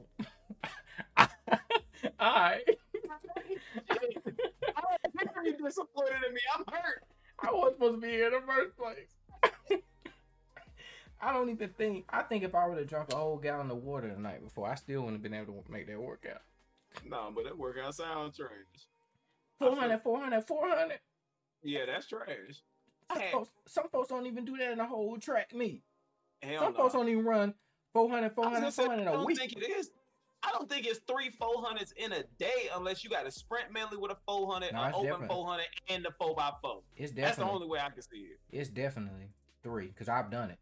[1.17, 2.63] all right.
[5.45, 6.41] You disappointed in me?
[6.55, 7.03] I'm hurt.
[7.43, 9.09] I wasn't supposed to be here in the first place.
[11.23, 12.05] I don't even think.
[12.09, 14.69] I think if I would have drunk a whole gallon of water the night before,
[14.71, 16.43] I still wouldn't have been able to make that workout.
[17.09, 18.51] No, but that workout sounds trash.
[19.59, 20.99] 400, 400, 400.
[21.63, 22.63] Yeah, that's trash.
[23.13, 25.83] Some folks, some folks don't even do that in a whole track meet.
[26.43, 26.79] Hell Some no.
[26.79, 27.55] folks don't even run
[27.93, 29.39] 400, I 400, gonna say, 400 I a don't week.
[29.39, 29.91] think it is.
[30.43, 33.71] I don't think it's three four hundreds in a day unless you got a sprint
[33.75, 36.81] medley with a four hundred, No, an open four hundred, and the four by four.
[36.97, 38.39] It's definitely, That's the only way I can see it.
[38.51, 39.29] it's definitely
[39.63, 40.59] three because I've done it.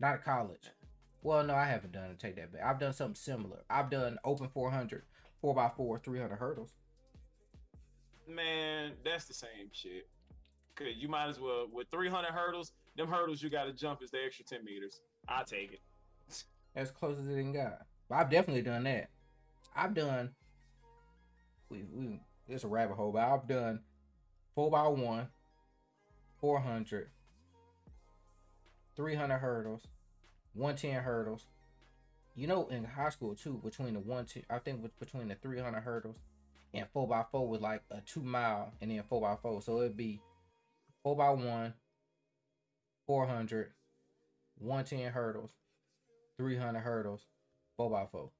[0.00, 0.70] Not college.
[1.22, 2.18] Well, no, I haven't done it.
[2.18, 2.62] Take that back.
[2.64, 3.64] I've done something similar.
[3.68, 5.02] I've done open 400,
[5.42, 6.74] 4x4, 300 hurdles.
[8.28, 10.08] Man, that's the same shit.
[10.76, 12.72] Cause you might as well with three hundred hurdles.
[12.96, 15.00] Them hurdles you got to jump is the extra ten meters.
[15.26, 15.80] I take it.
[16.76, 17.80] as close as it didn't got.
[18.08, 19.10] But I've definitely done that.
[19.74, 20.30] I've done.
[21.68, 23.80] We we it's a rabbit hole, but I've done
[24.54, 25.28] four by one,
[26.40, 27.10] 400,
[28.98, 29.82] 300 hurdles,
[30.54, 31.46] 110 hurdles.
[32.34, 35.60] You know, in high school too, between the one two, I think between the three
[35.60, 36.16] hundred hurdles
[36.74, 39.62] and four by four was like a two mile, and then four by four.
[39.62, 40.20] So it'd be
[41.02, 41.74] four by one,
[43.06, 43.72] 400,
[44.58, 45.50] 110 hurdles,
[46.36, 47.22] three hundred hurdles,
[47.76, 48.30] four by four,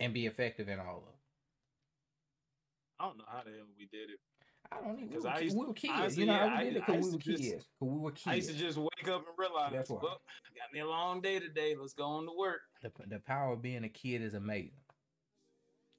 [0.00, 1.14] and be effective in all of them.
[2.98, 4.20] I don't know how the hell we did it.
[4.78, 5.08] I don't even.
[5.12, 5.92] 'Cause We, I used- we were kids.
[5.96, 7.64] honestly, you know yeah, we I- did it because we were just- kids.
[7.80, 9.98] Because we were I used to just wake up and realize, That's why.
[10.02, 10.20] well,
[10.56, 11.74] got me a long day today.
[11.76, 12.60] Let's go on to work.
[12.82, 14.72] The, the power of being a kid is amazing.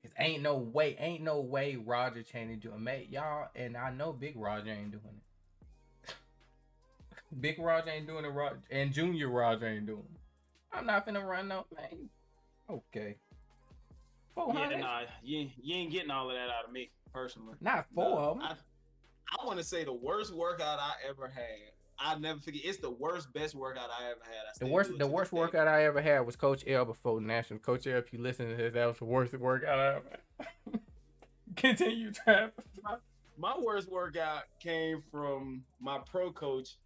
[0.03, 3.89] Cause ain't no way, ain't no way Roger Chaney doing it, mate y'all, and I
[3.91, 5.21] know Big Roger ain't doing
[6.05, 6.13] it.
[7.39, 10.19] Big Roger ain't doing it, Roger, and Junior Roger ain't doing it.
[10.73, 12.09] I'm not finna run no man.
[12.69, 13.15] Okay.
[14.35, 17.55] Four Yeah, nah, you, you ain't getting all of that out of me personally.
[17.61, 18.43] not four No, of them.
[18.47, 18.55] I,
[19.41, 21.71] I want to say the worst workout I ever had.
[21.99, 22.61] I'll never forget.
[22.65, 24.45] It's the worst, best workout I ever had.
[24.49, 25.37] I The worst, the worst day.
[25.37, 27.59] workout I ever had was Coach L before national.
[27.59, 30.05] Coach L, if you listen to this, that was the worst workout I ever
[30.39, 30.79] had.
[31.55, 32.53] Continue, Travis.
[33.37, 36.77] My worst workout came from my pro coach,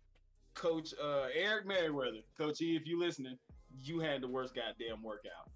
[0.53, 2.19] Coach uh, Eric Merriweather.
[2.37, 3.37] Coach E, if you listening,
[3.77, 5.49] you had the worst goddamn workout.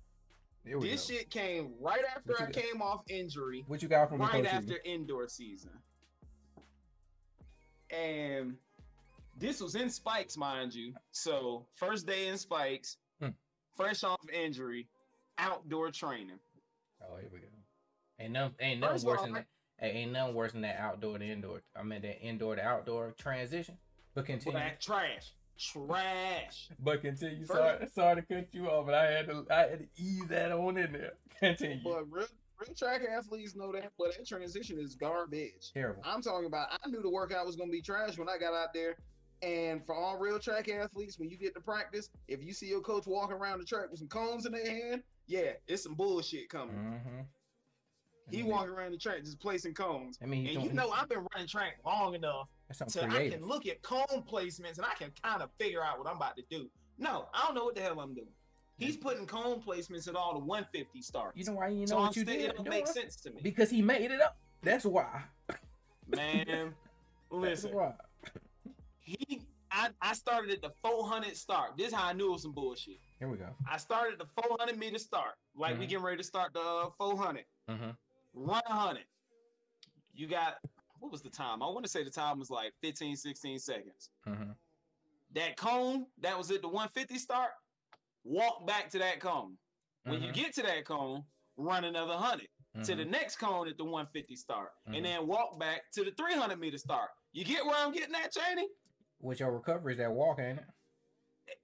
[0.64, 1.14] This go.
[1.16, 2.54] shit came right after I got?
[2.54, 5.72] came off injury, What you got from right after indoor season.
[7.90, 8.56] And
[9.38, 10.94] this was in Spikes, mind you.
[11.12, 13.30] So first day in Spikes, Hmm.
[13.76, 14.88] fresh off injury,
[15.38, 16.40] outdoor training.
[17.02, 17.48] Oh, here we go.
[18.20, 19.48] Ain't nothing, ain't nothing worse all, than that.
[19.80, 21.62] Ain't nothing worse than that outdoor to indoor.
[21.76, 23.78] I mean that indoor to outdoor transition.
[24.14, 24.52] But continue.
[24.60, 26.70] Black trash, trash.
[26.80, 27.46] But continue.
[27.46, 30.26] First- Sorry, sorry to cut you off, but I had to, I had to ease
[30.30, 31.14] that on in there.
[31.40, 31.84] Continue.
[31.84, 32.28] But real,
[32.60, 35.72] real track athletes know that, but that transition is garbage.
[35.74, 36.02] Terrible.
[36.06, 36.68] I'm talking about.
[36.72, 38.96] I knew the workout was gonna be trash when I got out there.
[39.42, 42.82] And for all real track athletes, when you get to practice, if you see your
[42.82, 46.48] coach walking around the track with some cones in their hand, yeah, it's some bullshit
[46.50, 46.76] coming.
[46.76, 47.22] Mm-hmm.
[48.30, 50.20] He walking around the track just placing cones.
[50.22, 53.30] I mean, And you know, I've been running track long enough that's so something I
[53.30, 56.36] can look at cone placements and I can kind of figure out what I'm about
[56.38, 56.70] to do.
[56.98, 58.28] No, I don't know what the hell I'm doing.
[58.78, 61.38] He's putting cone placements at all the 150 starts.
[61.38, 62.36] You know why you know so what I'm you still, did?
[62.36, 63.40] it You don't know make sense to me.
[63.44, 64.38] Because he made it up.
[64.64, 65.22] That's why.
[66.08, 66.46] Man,
[67.32, 67.94] That's listen, why.
[69.00, 71.78] he I, I started at the 400 start.
[71.78, 72.98] This is how I knew it was some bullshit.
[73.20, 73.48] Here we go.
[73.70, 75.90] I started the 400 meter start, like we Mhm.
[75.90, 77.46] getting ready to start the uh, 400.
[77.70, 77.90] Mm-hmm.
[78.34, 79.04] Run 100.
[80.14, 80.56] You got
[81.02, 81.62] what was the time?
[81.64, 84.12] I want to say the time was like 15, 16 seconds.
[84.28, 84.52] Mm-hmm.
[85.34, 87.50] That cone that was at the 150 start,
[88.24, 89.58] walk back to that cone.
[90.04, 90.26] When Mm-hmm.
[90.26, 91.24] you get to that cone,
[91.58, 92.48] run another 100
[92.86, 96.58] to the next cone at the 150 start, and then walk back to the 300
[96.60, 97.10] meter start.
[97.34, 98.68] You get where I'm getting at, Cheney?
[99.20, 100.66] With your recovery is that walk, ain't it?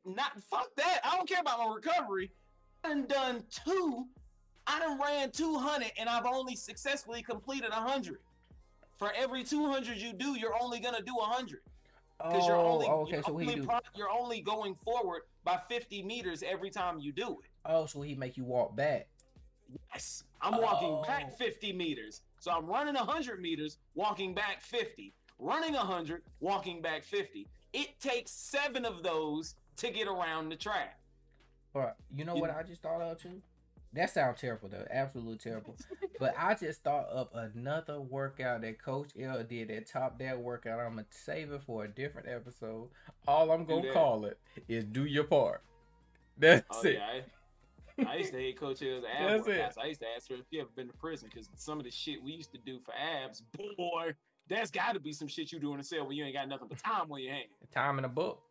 [0.06, 1.00] Not fuck that.
[1.04, 2.32] I don't care about my recovery.
[2.84, 4.06] I done done two.
[4.68, 8.18] I done ran 200 and I've only successfully completed 100.
[8.98, 11.62] For every 200 you do, you're only gonna do 100
[12.18, 13.12] because oh, oh you're only okay.
[13.14, 17.12] you're, So he only pro- you're only going forward by 50 meters every time you
[17.12, 17.50] do it.
[17.66, 19.08] Oh, so he make you walk back.
[19.94, 21.04] Yes, I'm walking Oh.
[21.04, 22.22] back 50 meters.
[22.40, 25.14] So I'm running 100 meters, walking back 50.
[25.40, 27.48] Running 100, walking back 50.
[27.74, 31.00] It takes seven of those to get around the track.
[31.74, 33.42] But you know You- what I just thought of too?
[33.98, 35.76] That sounds terrible though, absolutely terrible.
[36.20, 40.80] but I just thought of another workout that Coach L did that top that workout.
[40.80, 42.90] I'm gonna save it for a different episode.
[43.28, 45.62] All I'm gonna call it is do your part.
[46.38, 46.94] That's Oh it.
[46.94, 49.60] yeah, I, I used to hate Coach L's ab That's it.
[49.60, 49.84] workouts.
[49.84, 51.90] I used to ask her if you ever been to prison because some of the
[51.92, 54.14] shit we used to do for abs, boy,
[54.48, 56.48] that's got to be some shit you do in a cell when you ain't got
[56.48, 57.50] nothing but time on your hands.
[57.74, 58.44] Time in a book.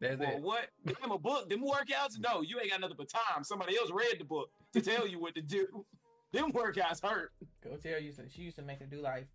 [0.00, 0.42] That's Boy, it.
[0.42, 0.68] what?
[0.84, 1.48] Them a book?
[1.50, 2.18] Them workouts?
[2.18, 3.44] No, you ain't got nothing but time.
[3.44, 5.84] Somebody else read the book to tell you what to do.
[6.32, 7.32] Them workouts hurt.
[7.62, 9.26] Coach L used to she used to make her do like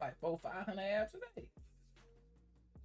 [0.00, 1.48] like four, five hundred abs a day.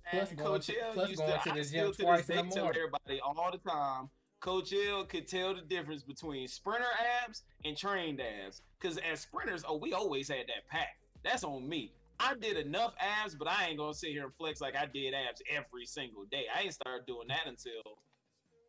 [0.10, 1.94] Plus And going Coach to- L plus used going to, to I the still gym
[1.96, 4.10] to twice this in day the tell everybody all the time.
[4.40, 6.88] Coach L could tell the difference between sprinter
[7.26, 8.62] abs and trained abs.
[8.80, 10.98] Because as sprinters, oh, we always had that pack.
[11.24, 11.92] That's on me.
[12.22, 15.14] I did enough abs, but I ain't gonna sit here and flex like I did
[15.14, 16.46] abs every single day.
[16.56, 18.00] I ain't started doing that until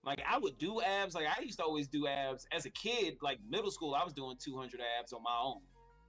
[0.05, 1.15] like I would do abs.
[1.15, 3.17] Like I used to always do abs as a kid.
[3.21, 5.61] Like middle school, I was doing 200 abs on my own.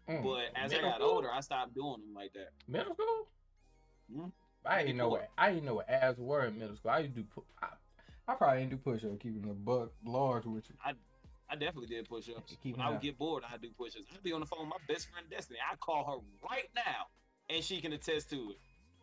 [0.09, 0.23] Mm.
[0.23, 1.07] But as I got school?
[1.07, 2.49] older, I stopped doing them like that.
[2.67, 3.27] Middle school?
[4.11, 4.31] Mhm.
[4.65, 6.91] I didn't know what I didn't know what abs were in middle school.
[6.91, 7.67] I used to do I,
[8.27, 10.75] I probably didn't do push up, keeping the buck large with you.
[11.53, 12.57] I definitely did push ups.
[12.63, 13.01] When I would up.
[13.03, 14.07] get bored, I'd do push ups.
[14.11, 15.59] I'd be on the phone with my best friend Destiny.
[15.71, 17.05] I'd call her right now,
[17.53, 18.57] and she can attest to it.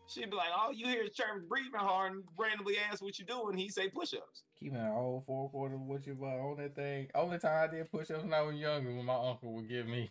[0.06, 3.24] She'd be like, "All you hear is Travis breathing hard and randomly ask what you
[3.24, 4.42] doing." He say push-ups.
[4.58, 7.08] Keeping all four quarters what you bought on that thing.
[7.14, 9.86] Only time I did push ups when I was younger when my uncle would give
[9.86, 10.10] me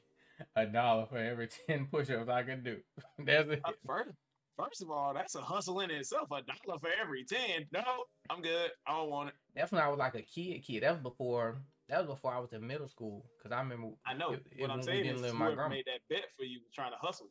[0.55, 2.77] a dollar for every ten push ups I could do.
[3.19, 3.61] That's it.
[3.65, 4.11] Uh, First,
[4.57, 6.31] first of all, that's a hustle in itself.
[6.31, 7.67] A dollar for every ten.
[7.73, 7.83] No,
[8.29, 8.71] I'm good.
[8.87, 9.35] I don't want it.
[9.55, 10.83] That's when I was like a kid kid.
[10.83, 11.57] That was before
[11.89, 13.25] that was before I was in middle school.
[13.43, 14.31] Cause I remember I know.
[14.31, 15.75] It- it what I'm saying didn't is, my whoever grandma.
[15.75, 17.27] made that bet for you trying to hustle.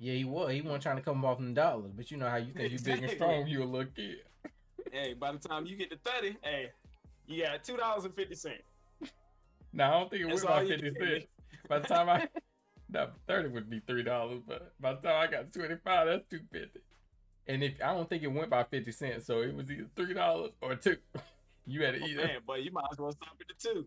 [0.00, 0.50] Yeah, he was.
[0.52, 2.80] He wasn't trying to come off them dollars, but you know how you think you're
[2.80, 4.16] big and strong, you a little kid.
[4.90, 6.70] hey, by the time you get to thirty, hey,
[7.26, 8.62] you got two dollars and fifty cents.
[9.74, 11.26] No, I don't think it was about fifty cents.
[11.68, 12.28] By the time I
[12.90, 16.24] no thirty would be three dollars, but by the time I got twenty five, that's
[16.30, 16.80] two fifty.
[17.46, 20.14] And if I don't think it went by fifty cents, so it was either three
[20.14, 20.96] dollars or two.
[21.70, 22.42] You had to eat it.
[22.46, 23.86] but you might as well stop at the two.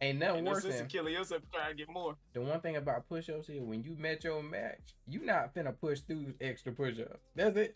[0.00, 2.14] Ain't nothing no worse than in killing yourself trying to get more.
[2.32, 3.62] the one thing about push ups here.
[3.62, 7.18] When you met your match, you not finna push through extra push ups.
[7.34, 7.74] That's it.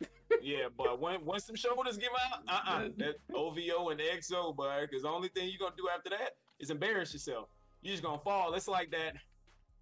[0.42, 4.82] yeah, but when once them shoulders give out, uh uh that OVO and XO, bud,
[4.82, 7.48] because the only thing you're gonna do after that is embarrass yourself.
[7.82, 8.52] You're just gonna fall.
[8.54, 9.14] It's like that.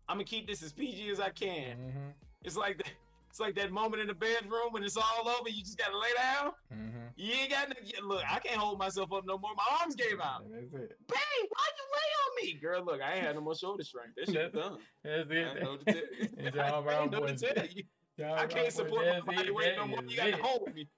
[0.09, 1.77] I'm gonna keep this as PG as I can.
[1.77, 2.09] Mm-hmm.
[2.45, 2.93] It's like that.
[3.39, 5.49] It's like that moment in the bedroom when it's all over.
[5.49, 6.51] You just gotta lay down.
[6.75, 6.99] Mm-hmm.
[7.15, 8.09] You ain't got no.
[8.09, 9.53] Look, I can't hold myself up no more.
[9.57, 10.43] My arms gave out.
[10.51, 10.97] That's it.
[11.07, 12.85] Babe, why you lay on me, girl?
[12.85, 14.15] Look, I ain't had no more shoulder strength.
[14.17, 14.79] That shit done.
[15.05, 15.87] That's I know it.
[15.87, 15.95] tell
[16.37, 16.51] And you.
[16.51, 17.85] John I know what to tell you.
[18.35, 20.03] I can't support my body weight no more.
[20.03, 20.41] You got to it.
[20.41, 20.89] hold me.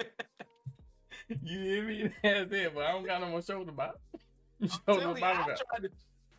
[1.44, 2.10] You hear me?
[2.24, 2.74] That's it.
[2.74, 3.92] But I don't got no more shoulder body.
[4.60, 5.52] I'm Shoulder telling you, I've body.
[5.70, 5.90] tried to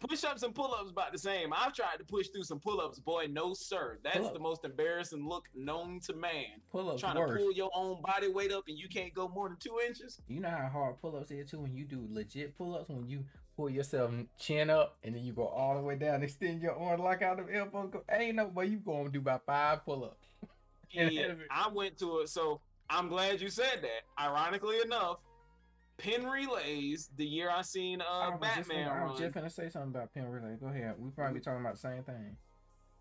[0.08, 1.54] push ups and pull ups about the same.
[1.54, 3.28] I've tried to push through some pull ups, boy.
[3.30, 4.34] No sir, that's Pull-up.
[4.34, 6.62] the most embarrassing look known to man.
[6.72, 7.32] Pull ups Trying worse.
[7.32, 10.20] to pull your own body weight up and you can't go more than two inches.
[10.28, 13.08] You know how hard pull ups is too when you do legit pull ups when
[13.08, 13.24] you
[13.56, 17.02] pull yourself chin up and then you go all the way down, extend your arm
[17.02, 17.88] like out of elbow.
[17.88, 20.28] Go, ain't no way you gonna do about five pull ups.
[20.92, 21.34] Yeah.
[21.50, 22.30] I went to it.
[22.30, 24.24] So I'm glad you said that.
[24.24, 25.22] Ironically enough,
[25.98, 27.10] Penn Relays.
[27.16, 29.90] The year I seen I uh just Batman finna- I was just gonna say something
[29.92, 30.56] about Penn Relay.
[30.60, 30.96] Go ahead.
[30.98, 32.36] We probably be talking about the same thing.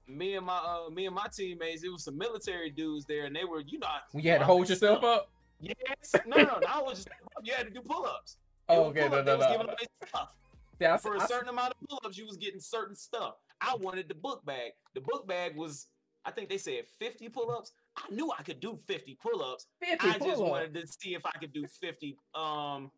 [0.06, 3.34] me and my uh me and my teammates, it was some military dudes there, and
[3.34, 5.30] they were you know you had to hold yourself up.
[5.60, 6.60] Yes, no, no, no.
[6.68, 7.08] I was just
[7.42, 8.36] you had to do pull ups.
[8.68, 9.48] Oh, okay, no, no, no.
[9.50, 9.76] giving away
[10.08, 10.36] stuff.
[10.80, 13.34] Yeah, I, For a I- certain amount of pull ups, you was getting certain stuff.
[13.60, 14.72] I wanted the book bag.
[14.94, 15.86] The book bag was,
[16.24, 17.72] I think they said 50 pull ups.
[17.96, 19.66] I knew I could do 50 pull ups.
[19.80, 20.40] 50 I just pull-ups.
[20.40, 22.90] wanted to see if I could do 50 um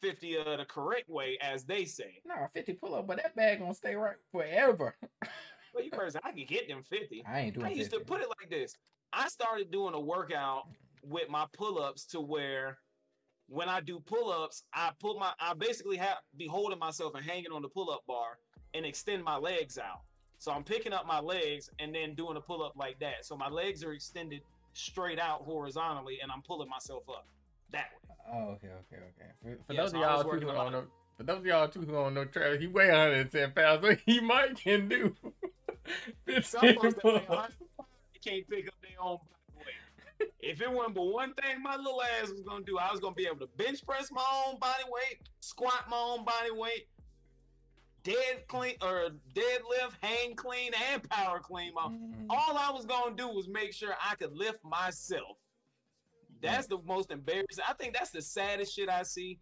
[0.00, 2.20] 50 uh, the correct way, as they say.
[2.26, 4.96] No, 50 pull up, but that bag gonna stay right forever.
[5.74, 7.22] Well, you person, I could get them 50.
[7.28, 7.98] I ain't doing I used 50.
[7.98, 8.74] to put it like this.
[9.12, 10.68] I started doing a workout
[11.02, 12.78] with my pull-ups to where
[13.48, 17.52] when I do pull-ups, I put my I basically have be holding myself and hanging
[17.52, 18.38] on the pull-up bar
[18.72, 20.00] and extend my legs out.
[20.46, 23.26] So I'm picking up my legs and then doing a pull-up like that.
[23.26, 24.42] So my legs are extended
[24.74, 27.26] straight out horizontally and I'm pulling myself up
[27.72, 28.14] that way.
[28.32, 29.32] Oh, okay, okay, okay.
[29.42, 30.84] For, for Yeah, those so of y'all who don't know,
[31.16, 34.20] for those of y'all too who don't know Travis, he weigh 110 pounds, so he
[34.20, 35.16] might can do
[36.26, 37.28] 50 Some folks that weigh pull-ups.
[37.28, 37.54] 100 pounds,
[38.12, 40.30] they can't pick up their own body weight.
[40.38, 43.16] If it wasn't but one thing my little ass was gonna do, I was gonna
[43.16, 46.86] be able to bench press my own body weight, squat my own body weight,
[48.06, 51.74] dead clean or deadlift, hang clean, and power clean.
[51.74, 52.26] My Mm.
[52.30, 55.36] all I was gonna do was make sure I could lift myself.
[56.40, 57.64] That's the most embarrassing.
[57.66, 59.40] I think that's the saddest shit I see,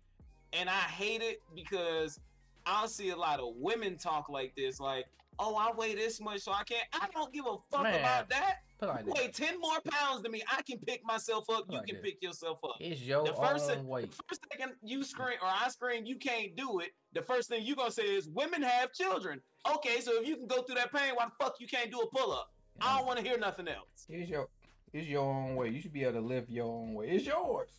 [0.53, 2.19] and I hate it because
[2.65, 5.07] I'll see a lot of women talk like this, like,
[5.39, 8.29] "Oh, I weigh this much, so I can't." I don't give a fuck Man, about
[8.31, 8.61] that.
[8.87, 9.37] Put it like You this.
[9.37, 10.43] ten more pounds than me.
[10.51, 11.65] I can pick myself up.
[11.69, 12.77] You Like can pick yourself up.
[12.81, 14.11] It's your The first own thing- weight.
[14.13, 16.91] The first thing you scream or I scream, you can't do it.
[17.13, 19.41] The first thing you gonna say is, "Women have children."
[19.75, 22.01] Okay, so if you can go through that pain, why the fuck you can't do
[22.01, 22.53] a pull up?
[22.81, 24.07] I don't want to hear nothing else.
[24.09, 24.49] It's your
[24.93, 25.71] it's your own way.
[25.71, 27.11] You should be able to live your own way.
[27.11, 27.71] It's yours.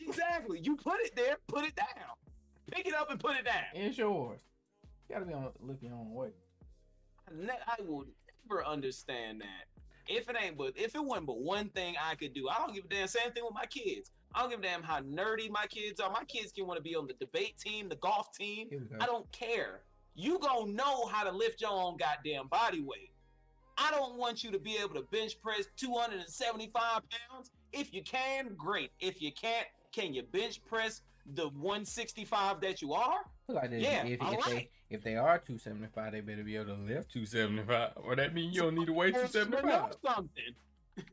[0.00, 0.60] Exactly.
[0.60, 1.86] You put it there, put it down.
[2.70, 3.64] Pick it up and put it down.
[3.74, 4.40] It's yours.
[5.08, 6.32] You gotta be able to lift your own way.
[7.28, 8.04] I ne- I will
[8.48, 9.66] never understand that.
[10.08, 12.74] If it ain't but if it wasn't but one thing I could do, I don't
[12.74, 13.08] give a damn.
[13.08, 14.10] Same thing with my kids.
[14.34, 16.10] I don't give a damn how nerdy my kids are.
[16.10, 18.68] My kids can want to be on the debate team, the golf team.
[18.70, 19.02] Here we go.
[19.02, 19.80] I don't care.
[20.14, 23.12] You gonna know how to lift your own goddamn body weight.
[23.78, 27.50] I don't want you to be able to bench press 275 pounds.
[27.72, 28.90] If you can, great.
[29.00, 31.02] If you can't, can you bench press
[31.34, 33.24] the 165 that you are?
[33.52, 33.82] Like this.
[33.82, 37.92] Yeah, if, if they if they are 275, they better be able to lift 275.
[38.06, 39.94] Well, that means you don't need to weigh Know 275.
[40.04, 40.44] something.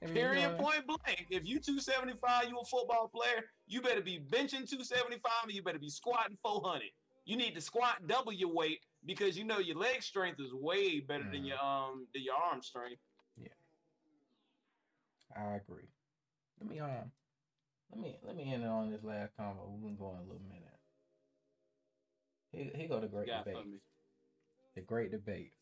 [0.00, 0.50] That mean, you Period.
[0.58, 1.26] know, Point blank.
[1.30, 3.42] If you 275, you a football player.
[3.66, 6.82] You better be benching 275, and you better be squatting 400.
[7.24, 11.00] You need to squat double your weight because you know your leg strength is way
[11.00, 11.46] better than Mhm.
[11.48, 13.00] your um than your arm strength.
[13.40, 13.48] Yeah.
[15.34, 15.88] I agree.
[16.60, 17.10] Let me um,
[17.90, 19.70] let me let me end it on this last convo.
[19.72, 20.63] We've been going a little minute.
[22.54, 23.56] Here, here go the great debate.
[24.74, 25.52] The great debate.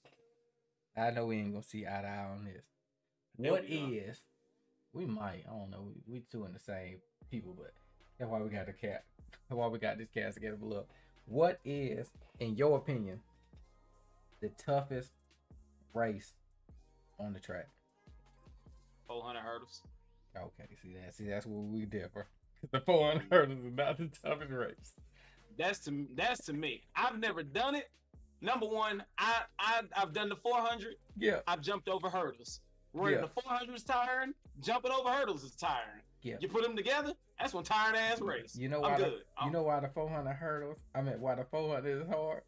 [0.96, 2.64] I know we ain't gonna see eye to eye on this.
[3.38, 4.20] Yeah, What we is?
[4.92, 5.44] We might.
[5.48, 5.84] I don't know.
[6.06, 6.98] We, we two in the same
[7.30, 7.72] people, but
[8.18, 9.04] that's why we got the cat.
[9.48, 10.56] That's why we got this cast together.
[10.60, 10.88] But look,
[11.26, 13.20] what is, in your opinion,
[14.40, 15.12] the toughest
[15.94, 16.34] race
[17.18, 17.68] on the track?
[19.08, 19.82] 400 hurdles.
[20.36, 21.14] Okay, see that.
[21.14, 22.26] See that's where we differ.
[22.70, 24.92] The 400 hurdles is not the toughest race.
[25.58, 26.82] That's to that's to me.
[26.96, 27.90] I've never done it.
[28.40, 30.96] Number one, I, I I've done the 400.
[31.18, 32.60] Yeah, I've jumped over hurdles.
[32.92, 33.26] Running Yeah.
[33.26, 34.34] the 400 is tiring.
[34.60, 36.02] Jumping over hurdles is tiring.
[36.22, 36.36] yeah.
[36.40, 38.54] You put them together, that's one tired ass race.
[38.56, 38.94] You know why?
[38.94, 39.22] I'm The, good.
[39.46, 40.76] you know why the 400 hurdles?
[40.94, 42.42] I mean, why the 400 is hard?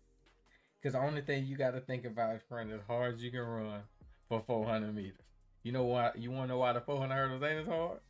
[0.83, 3.31] Because the only thing you got to think about is running as hard as you
[3.31, 3.81] can run
[4.29, 5.17] for 400 meters.
[5.63, 6.11] You know why?
[6.15, 8.01] You want to know why the 400 hurdles ain't as hard?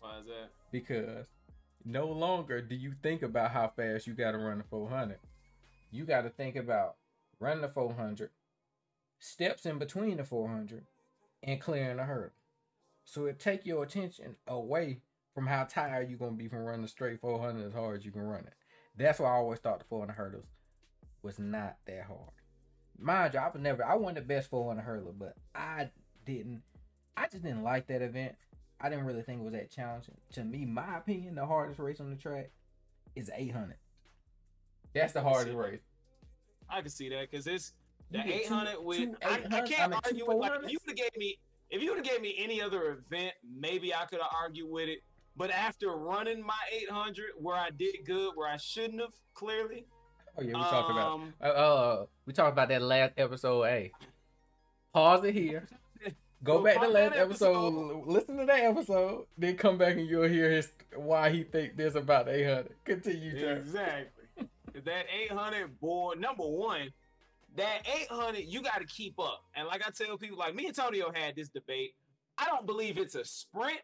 [0.00, 0.50] Why is that?
[0.72, 1.26] Because
[1.84, 5.18] no longer do you think about how fast you got to run the 400.
[5.90, 6.96] You got to think about
[7.38, 8.30] running the 400,
[9.18, 10.84] steps in between the 400,
[11.42, 12.30] and clearing the hurdle.
[13.04, 15.00] So it take your attention away
[15.34, 18.12] from how tired you're gonna be from running the straight 400 as hard as you
[18.12, 18.54] can run it.
[18.96, 20.46] That's why I always thought the 400 hurdles
[21.22, 22.30] was not that hard.
[22.98, 25.90] Mind you, I was never, I wasn't the best 400 hurdler, but I
[26.26, 26.62] didn't,
[27.16, 28.34] I just didn't like that event.
[28.80, 30.14] I didn't really think it was that challenging.
[30.32, 32.50] To me, my opinion, the hardest race on the track
[33.14, 33.76] is 800.
[34.94, 35.80] That's the I hardest race.
[36.68, 37.72] I can see that because it's
[38.10, 40.70] the You get two- 800 with two I, I can't mean, argue with like if
[40.70, 41.38] you would have gave me
[41.70, 44.88] if you would have gave me any other event, maybe I could have argued with
[44.88, 45.00] it.
[45.36, 49.86] But after running my 800, where I did good, where I shouldn't have, clearly.
[50.36, 51.12] Oh yeah, we talked about.
[51.12, 53.62] um, Uh, uh, we talked about that last episode.
[53.64, 53.92] Hey,
[54.92, 55.68] pause it here.
[56.42, 57.66] Go Go back to last episode.
[57.66, 58.02] episode.
[58.06, 59.26] Listen to that episode.
[59.36, 62.74] Then come back and you'll hear his why he think this about eight hundred.
[62.84, 63.64] Continue, Travis.
[63.68, 64.48] Exactly.
[64.84, 66.92] that 800 boy, number one,
[67.56, 69.42] that 800, you got to keep up.
[69.54, 71.90] And like I tell people, like me and Tonio had this debate.
[72.38, 73.80] I don't believe it's a sprint,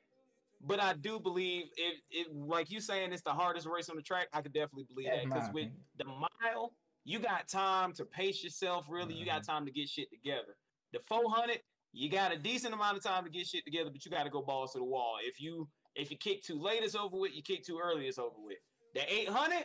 [0.67, 4.03] but I do believe it, it like you saying it's the hardest race on the
[4.03, 4.29] track.
[4.33, 6.73] I could definitely believe that because with the mile,
[7.05, 9.13] you got time to pace yourself, really.
[9.15, 9.47] You got Mhm.
[9.47, 10.57] time to get shit together.
[10.93, 11.59] The 400,
[11.97, 14.31] you got a decent amount of time to get shit together, but you got to
[14.31, 15.17] go balls to the wall.
[15.23, 17.35] If you if you kick too late, it's over with.
[17.35, 18.59] You kick too early, it's over with.
[18.95, 19.65] The 800,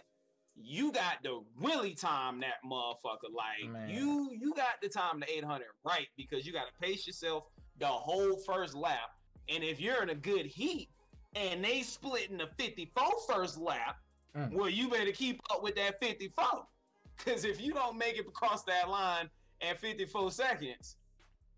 [0.56, 3.32] you got the really time that motherfucker.
[3.36, 3.90] Like Man.
[3.90, 7.48] you you got the time the 800 right because you got to pace yourself
[7.80, 9.12] the whole first lap.
[9.50, 10.90] And if you're in a good heat
[11.36, 13.98] and they split in the 54 first lap,
[14.34, 14.54] Mm.
[14.54, 16.46] well, you better keep up with that 54.
[17.18, 19.30] Because if you don't make it across that line
[19.62, 20.96] at 54 seconds,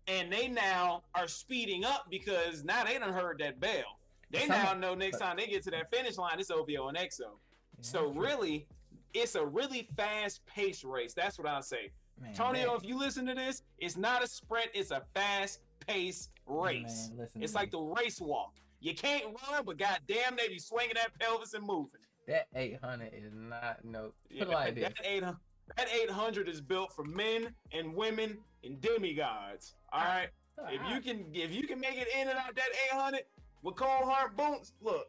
[0.06, 3.98] and they now are speeding up because now they done heard that bell.
[4.30, 7.38] They now know next time they get to that finish line, it's OVO and XO.
[7.80, 8.66] So really,
[9.12, 11.14] it's a really fast paced race.
[11.14, 11.90] That's what I'll say.
[12.20, 15.60] Man, Tonio, that- if you listen to this, it's not a sprint, it's a fast
[15.86, 17.08] paced race.
[17.10, 17.78] Man, listen it's like me.
[17.78, 18.54] the race walk.
[18.80, 22.00] You can't run, but goddamn, they be swinging that pelvis and moving.
[22.26, 24.12] that eight hundred is not no.
[24.28, 24.84] Put Yeah, like this.
[24.84, 25.22] that, eight,
[25.76, 29.74] that 800 is built for men and women and demigods.
[29.92, 30.28] All right.
[30.58, 30.68] Ah.
[30.70, 33.22] If you can, if you can make it in and out that 800
[33.62, 35.06] with cold hard boots, look,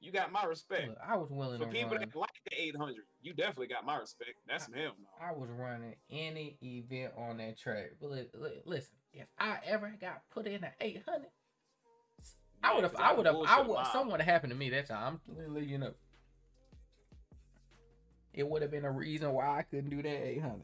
[0.00, 0.88] you got my respect.
[0.88, 2.00] Look, I was willing For to people run.
[2.00, 4.32] that like the 800, you definitely got my respect.
[4.46, 5.08] That's hell no.
[5.26, 7.92] I was running any event on that track.
[8.00, 11.26] But li- li- listen, if I ever got put in at 800,
[12.62, 13.84] I Yeah, would have, I would have, I would, mile.
[13.92, 15.20] something would have happened to me that time.
[15.28, 15.94] I'm letting you know.
[18.34, 20.62] It would have been a reason why I couldn't do that 800.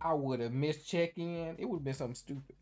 [0.00, 1.56] I would have missed check in.
[1.58, 2.56] It would have been something stupid.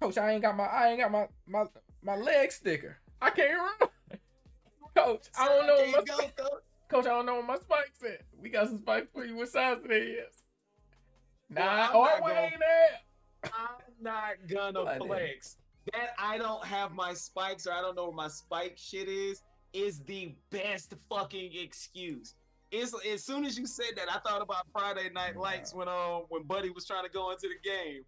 [0.00, 1.64] Coach, I ain't got my, I ain't got my, my,
[2.02, 2.98] my leg sticker.
[3.20, 3.90] I can't run.
[4.96, 6.62] Coach, I don't know what my, go, coach.
[6.88, 8.22] Coach, I don't know what my spikes at.
[8.40, 9.36] We got some spikes for you.
[9.36, 10.42] What size they is?
[11.54, 13.00] Well, Nah, I'm or not there.
[13.44, 15.56] I'm not gonna flex.
[15.92, 19.42] That I don't have my spikes or I don't know where my spike shit is
[19.72, 22.34] is the best fucking excuse.
[22.82, 25.40] It's as soon as you said that, I thought about Friday Night Yeah.
[25.40, 28.02] Lights when um when Buddy was trying to go into the game,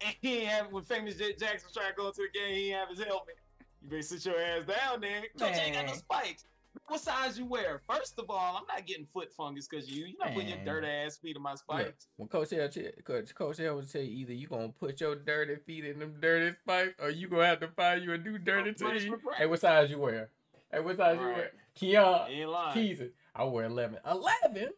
[0.00, 2.54] and he didn't have when Famous J- Jackson was trying to go into the game,
[2.54, 3.36] he didn't have his helmet.
[3.82, 5.24] You better sit your ass down, then.
[5.38, 6.44] Coach ain't got no spikes.
[6.88, 7.80] What size you wear?
[7.88, 10.06] First of all, I'm not getting foot fungus because you.
[10.06, 10.66] You're not putting your Man.
[10.66, 12.08] dirt ass feet in my spikes.
[12.16, 12.68] When Coach L,
[13.04, 16.56] Coach Coach L would say either you gonna put your dirty feet in them dirty
[16.62, 18.90] spikes, or you gonna have to find you a new dirty team.
[19.36, 20.30] Hey, what size you wear?
[20.72, 21.32] Hey, what size you wear?
[21.34, 21.50] Right.
[21.74, 22.76] Keon, ain't lying.
[22.76, 23.10] Keezy.
[23.34, 23.98] I wear eleven.
[24.08, 24.70] Eleven.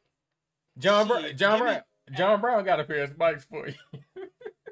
[0.78, 1.36] John Brown.
[1.36, 1.80] John Brown.
[2.16, 3.74] John Brown got a pair of spikes for you.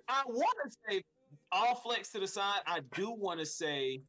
[0.09, 1.03] I want to say
[1.51, 2.61] all flex to the side.
[2.67, 4.03] I do want to say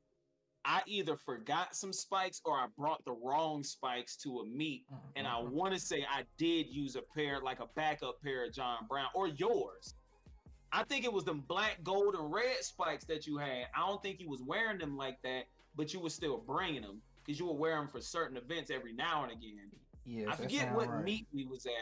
[0.66, 4.86] I either forgot some spikes or I brought the wrong spikes to a meet.
[5.16, 5.56] And I mm-hmm.
[5.56, 9.08] want to say I did use a pair, like a backup pair of John Brown
[9.14, 9.94] or yours.
[10.72, 13.68] I think it was them black, gold, and red spikes that you had.
[13.76, 15.44] I don't think you was wearing them like that,
[15.76, 18.94] but you was still bringing them because you would wear them for certain events every
[18.94, 19.72] now and again.
[20.06, 21.04] Yeah, I forget what right.
[21.04, 21.74] meet we was at,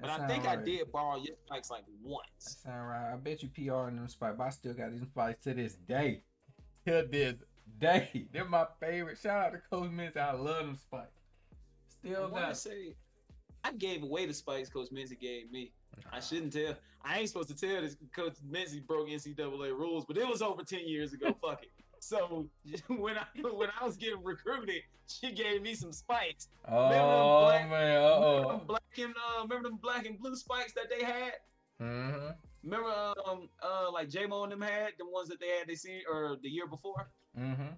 [0.00, 0.58] but I think right.
[0.58, 2.26] I did borrow your spikes like once.
[2.44, 3.12] That sound right.
[3.12, 5.74] I bet you PR in them spikes, but I still got these spikes to this
[5.74, 6.22] day.
[6.86, 7.34] Till this
[7.78, 8.26] day.
[8.32, 9.18] They're my favorite.
[9.18, 10.16] Shout out to Coach Mincy.
[10.16, 11.10] I love them spikes.
[11.88, 12.94] Still I got say
[13.64, 15.72] I gave away the spikes Coach Mincy gave me.
[16.12, 16.74] I shouldn't tell.
[17.04, 17.96] I ain't supposed to tell this.
[18.14, 21.36] Coach Mincy broke NCAA rules, but it was over ten years ago.
[21.42, 21.70] Fuck it.
[22.02, 22.48] So
[22.88, 26.48] when I when I was getting recruited, she gave me some spikes.
[26.68, 28.60] Oh black, man, oh.
[28.66, 31.34] Black and uh, remember them black and blue spikes that they had.
[31.80, 32.30] Mm-hmm.
[32.64, 35.76] Remember, um, uh, like J Mo and them had the ones that they had they
[35.76, 37.08] seen or the year before.
[37.38, 37.74] Mm-hmm.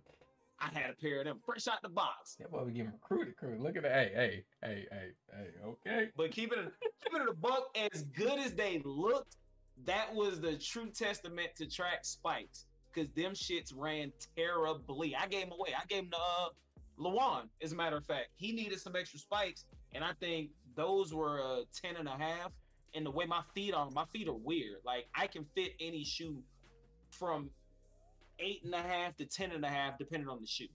[0.58, 2.36] I had a pair of them fresh out the box.
[2.40, 3.58] Yeah, boy, we getting recruited, crew.
[3.60, 3.92] Look at that.
[3.92, 5.66] Hey, hey, hey, hey, hey.
[5.66, 6.08] Okay.
[6.16, 6.72] But keeping it,
[7.02, 9.36] keeping it a buck, as good as they looked,
[9.84, 12.64] that was the true testament to track spikes
[12.94, 15.16] because them shits ran terribly.
[15.16, 15.70] I gave them away.
[15.76, 16.48] I gave them to uh,
[16.98, 18.28] Lawan, as a matter of fact.
[18.36, 22.52] He needed some extra spikes, and I think those were uh, 10 and a half.
[22.94, 24.76] And the way my feet are, my feet are weird.
[24.84, 26.40] Like I can fit any shoe
[27.10, 27.50] from
[28.38, 30.68] eight and a half to ten and a half, depending on the shoe.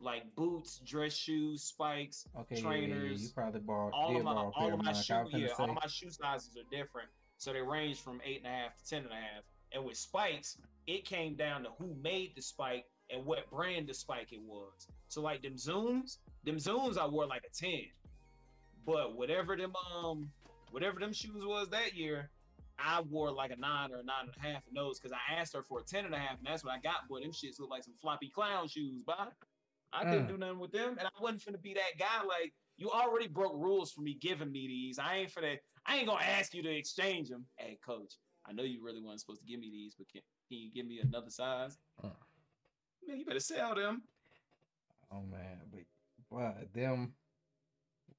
[0.00, 2.90] Like boots, dress shoes, spikes, okay, trainers.
[2.90, 5.86] Yeah, yeah, you probably borrowed all of my all of my shoe, yeah, all my
[5.86, 9.12] shoe sizes are different, so they range from eight and a half to ten and
[9.12, 9.44] a half.
[9.72, 13.94] And with spikes, it came down to who made the spike and what brand the
[13.94, 14.88] spike it was.
[15.08, 17.80] So like them zooms, them zooms I wore like a 10.
[18.84, 20.30] But whatever them um
[20.70, 22.30] whatever them shoes was that year,
[22.78, 25.34] I wore like a nine or a nine and a half in those because I
[25.34, 27.08] asked her for a ten and a half, and that's what I got.
[27.08, 29.32] Boy, them shits look like some floppy clown shoes, but
[29.92, 30.28] I couldn't mm.
[30.28, 32.26] do nothing with them, and I wasn't finna be that guy.
[32.26, 34.98] Like you already broke rules for me giving me these.
[34.98, 35.56] I ain't finna.
[35.86, 37.46] I ain't gonna ask you to exchange them.
[37.56, 38.14] Hey, coach,
[38.46, 40.86] I know you really weren't supposed to give me these, but can, can you give
[40.86, 41.78] me another size?
[42.04, 42.12] Mm.
[43.06, 44.02] Man, you better sell them.
[45.12, 45.80] Oh man, but
[46.30, 47.12] but them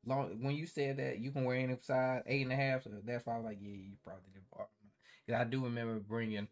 [0.06, 2.92] long when you said that you can wear any size eight and a half, so
[3.06, 4.44] that's why I was like, yeah, you probably did.
[4.50, 6.48] Cause I do remember bringing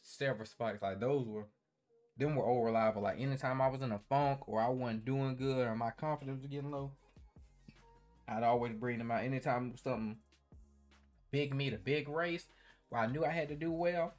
[0.00, 1.48] several spikes like those were,
[2.16, 3.02] them were all reliable.
[3.02, 6.40] Like anytime I was in a funk or I wasn't doing good or my confidence
[6.40, 6.92] was getting low,
[8.28, 9.24] I'd always bring them out.
[9.24, 10.18] Anytime something
[11.32, 12.46] big meet a big race
[12.88, 14.14] where I knew I had to do well,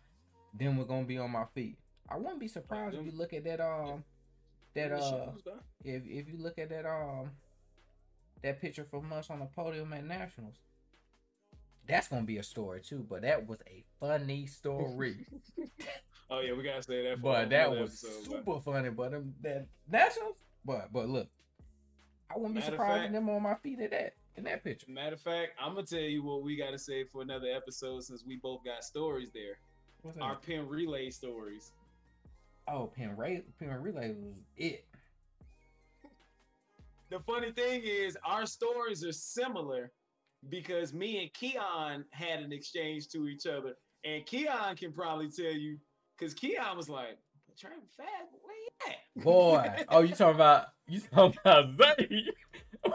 [0.54, 1.78] then we're gonna be on my feet.
[2.10, 4.04] I wouldn't be surprised if you look at that um
[4.74, 5.32] that uh
[5.84, 7.32] if if you look at that um
[8.44, 10.56] that picture from us on the podium at Nationals.
[11.88, 15.26] That's gonna be a story too, but that was a funny story.
[16.30, 17.22] oh yeah, we gotta say that.
[17.22, 18.64] but that was episode, super but...
[18.64, 18.90] funny.
[18.90, 21.28] But um, that Nationals, but but look,
[22.30, 24.92] I wouldn't be surprised fact, them on my feet at that in that picture.
[24.92, 28.26] Matter of fact, I'm gonna tell you what we gotta say for another episode since
[28.26, 29.58] we both got stories there.
[30.22, 31.72] Our Penn Relay stories.
[32.68, 34.86] Oh, pin, Ray, Penn Relay was it
[37.10, 39.92] the funny thing is our stories are similar
[40.50, 43.76] because me and Keon had an exchange to each other.
[44.04, 45.78] And Keon can probably tell you,
[46.18, 47.18] because Keon was like,
[47.60, 48.10] trying fast,
[48.42, 48.98] where you at?
[49.24, 49.86] Boy.
[49.90, 52.28] oh, you talking about you talking about Zay.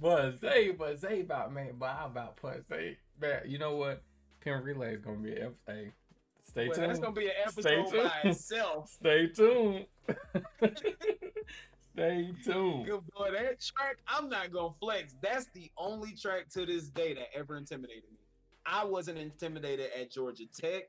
[0.00, 2.96] but Zay, but Zay about man, but I about punch Zay.
[3.20, 4.02] Man, you know what?
[4.42, 5.92] Penn Relay is gonna be an episode.
[6.42, 6.90] Stay well, tuned.
[6.90, 8.88] That's gonna be an episode by itself.
[9.00, 9.86] Stay tuned.
[11.92, 12.86] Stay tuned.
[12.86, 13.30] Good boy.
[13.32, 15.14] That track, I'm not gonna flex.
[15.22, 18.18] That's the only track to this day that ever intimidated me.
[18.66, 20.84] I wasn't intimidated at Georgia Tech.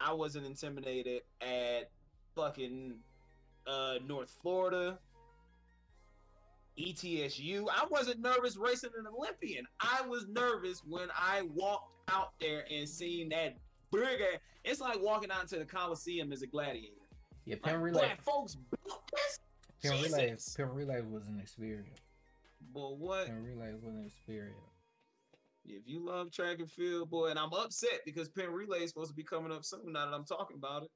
[0.00, 1.90] I wasn't intimidated at
[2.34, 2.94] fucking
[3.66, 4.98] uh, North Florida.
[6.78, 7.66] ETSU.
[7.70, 9.66] I wasn't nervous racing an Olympian.
[9.80, 13.56] I was nervous when I walked out there and seen that
[13.92, 14.20] big
[14.64, 16.92] It's like walking out into the Coliseum as a gladiator.
[17.44, 18.12] Yeah, like, Relay.
[18.24, 18.56] folks
[19.82, 22.00] Penn Relay, Penn Relay was an experience.
[22.74, 23.26] But what?
[23.26, 24.56] Penn Relay was an experience.
[25.64, 29.10] If you love track and field, boy, and I'm upset because Penn Relay is supposed
[29.10, 29.92] to be coming up soon.
[29.92, 30.90] Now that I'm talking about it,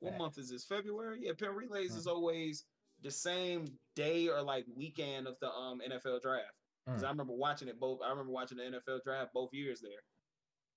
[0.00, 0.64] what month is this?
[0.64, 1.20] February?
[1.22, 2.64] Yeah, Penn Relays is always
[3.06, 6.52] the same day or like weekend of the um NFL draft.
[6.84, 7.06] Because mm.
[7.06, 8.00] I remember watching it both.
[8.04, 10.02] I remember watching the NFL draft both years there,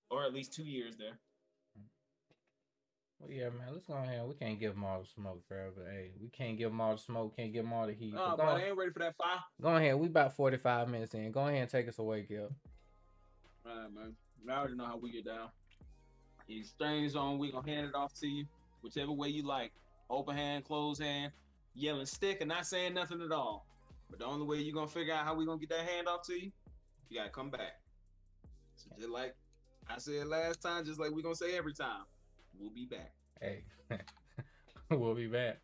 [0.10, 1.20] or at least two years there.
[3.20, 3.74] Well, yeah, man.
[3.74, 4.26] Let's go ahead.
[4.28, 5.90] We can't give them all the smoke forever.
[5.92, 7.36] Hey, we can't give them all the smoke.
[7.36, 8.14] Can't give them all the heat.
[8.16, 9.40] Oh, but I ain't ready for that fire.
[9.62, 9.96] Go ahead.
[9.96, 11.32] We about forty five minutes in.
[11.32, 12.50] Go ahead and take us away, Gil.
[13.66, 14.16] All right, man.
[14.50, 15.50] I already know how we get down.
[16.48, 17.40] Exchange on.
[17.40, 18.46] We gonna hand it off to you,
[18.82, 19.72] whichever way you like.
[20.10, 21.32] open hand, closed hand,
[21.80, 23.66] yelling stick, and not saying nothing at all.
[24.10, 26.24] But the only way you're gonna figure out how we gonna get that hand off
[26.28, 26.52] to you,
[27.10, 27.80] you gotta come back.
[28.76, 29.36] So just like
[29.90, 32.04] I said last time, just like we're gonna say every time,
[32.58, 33.14] we'll be back.
[33.42, 33.64] Hey,
[34.90, 35.60] we'll be back.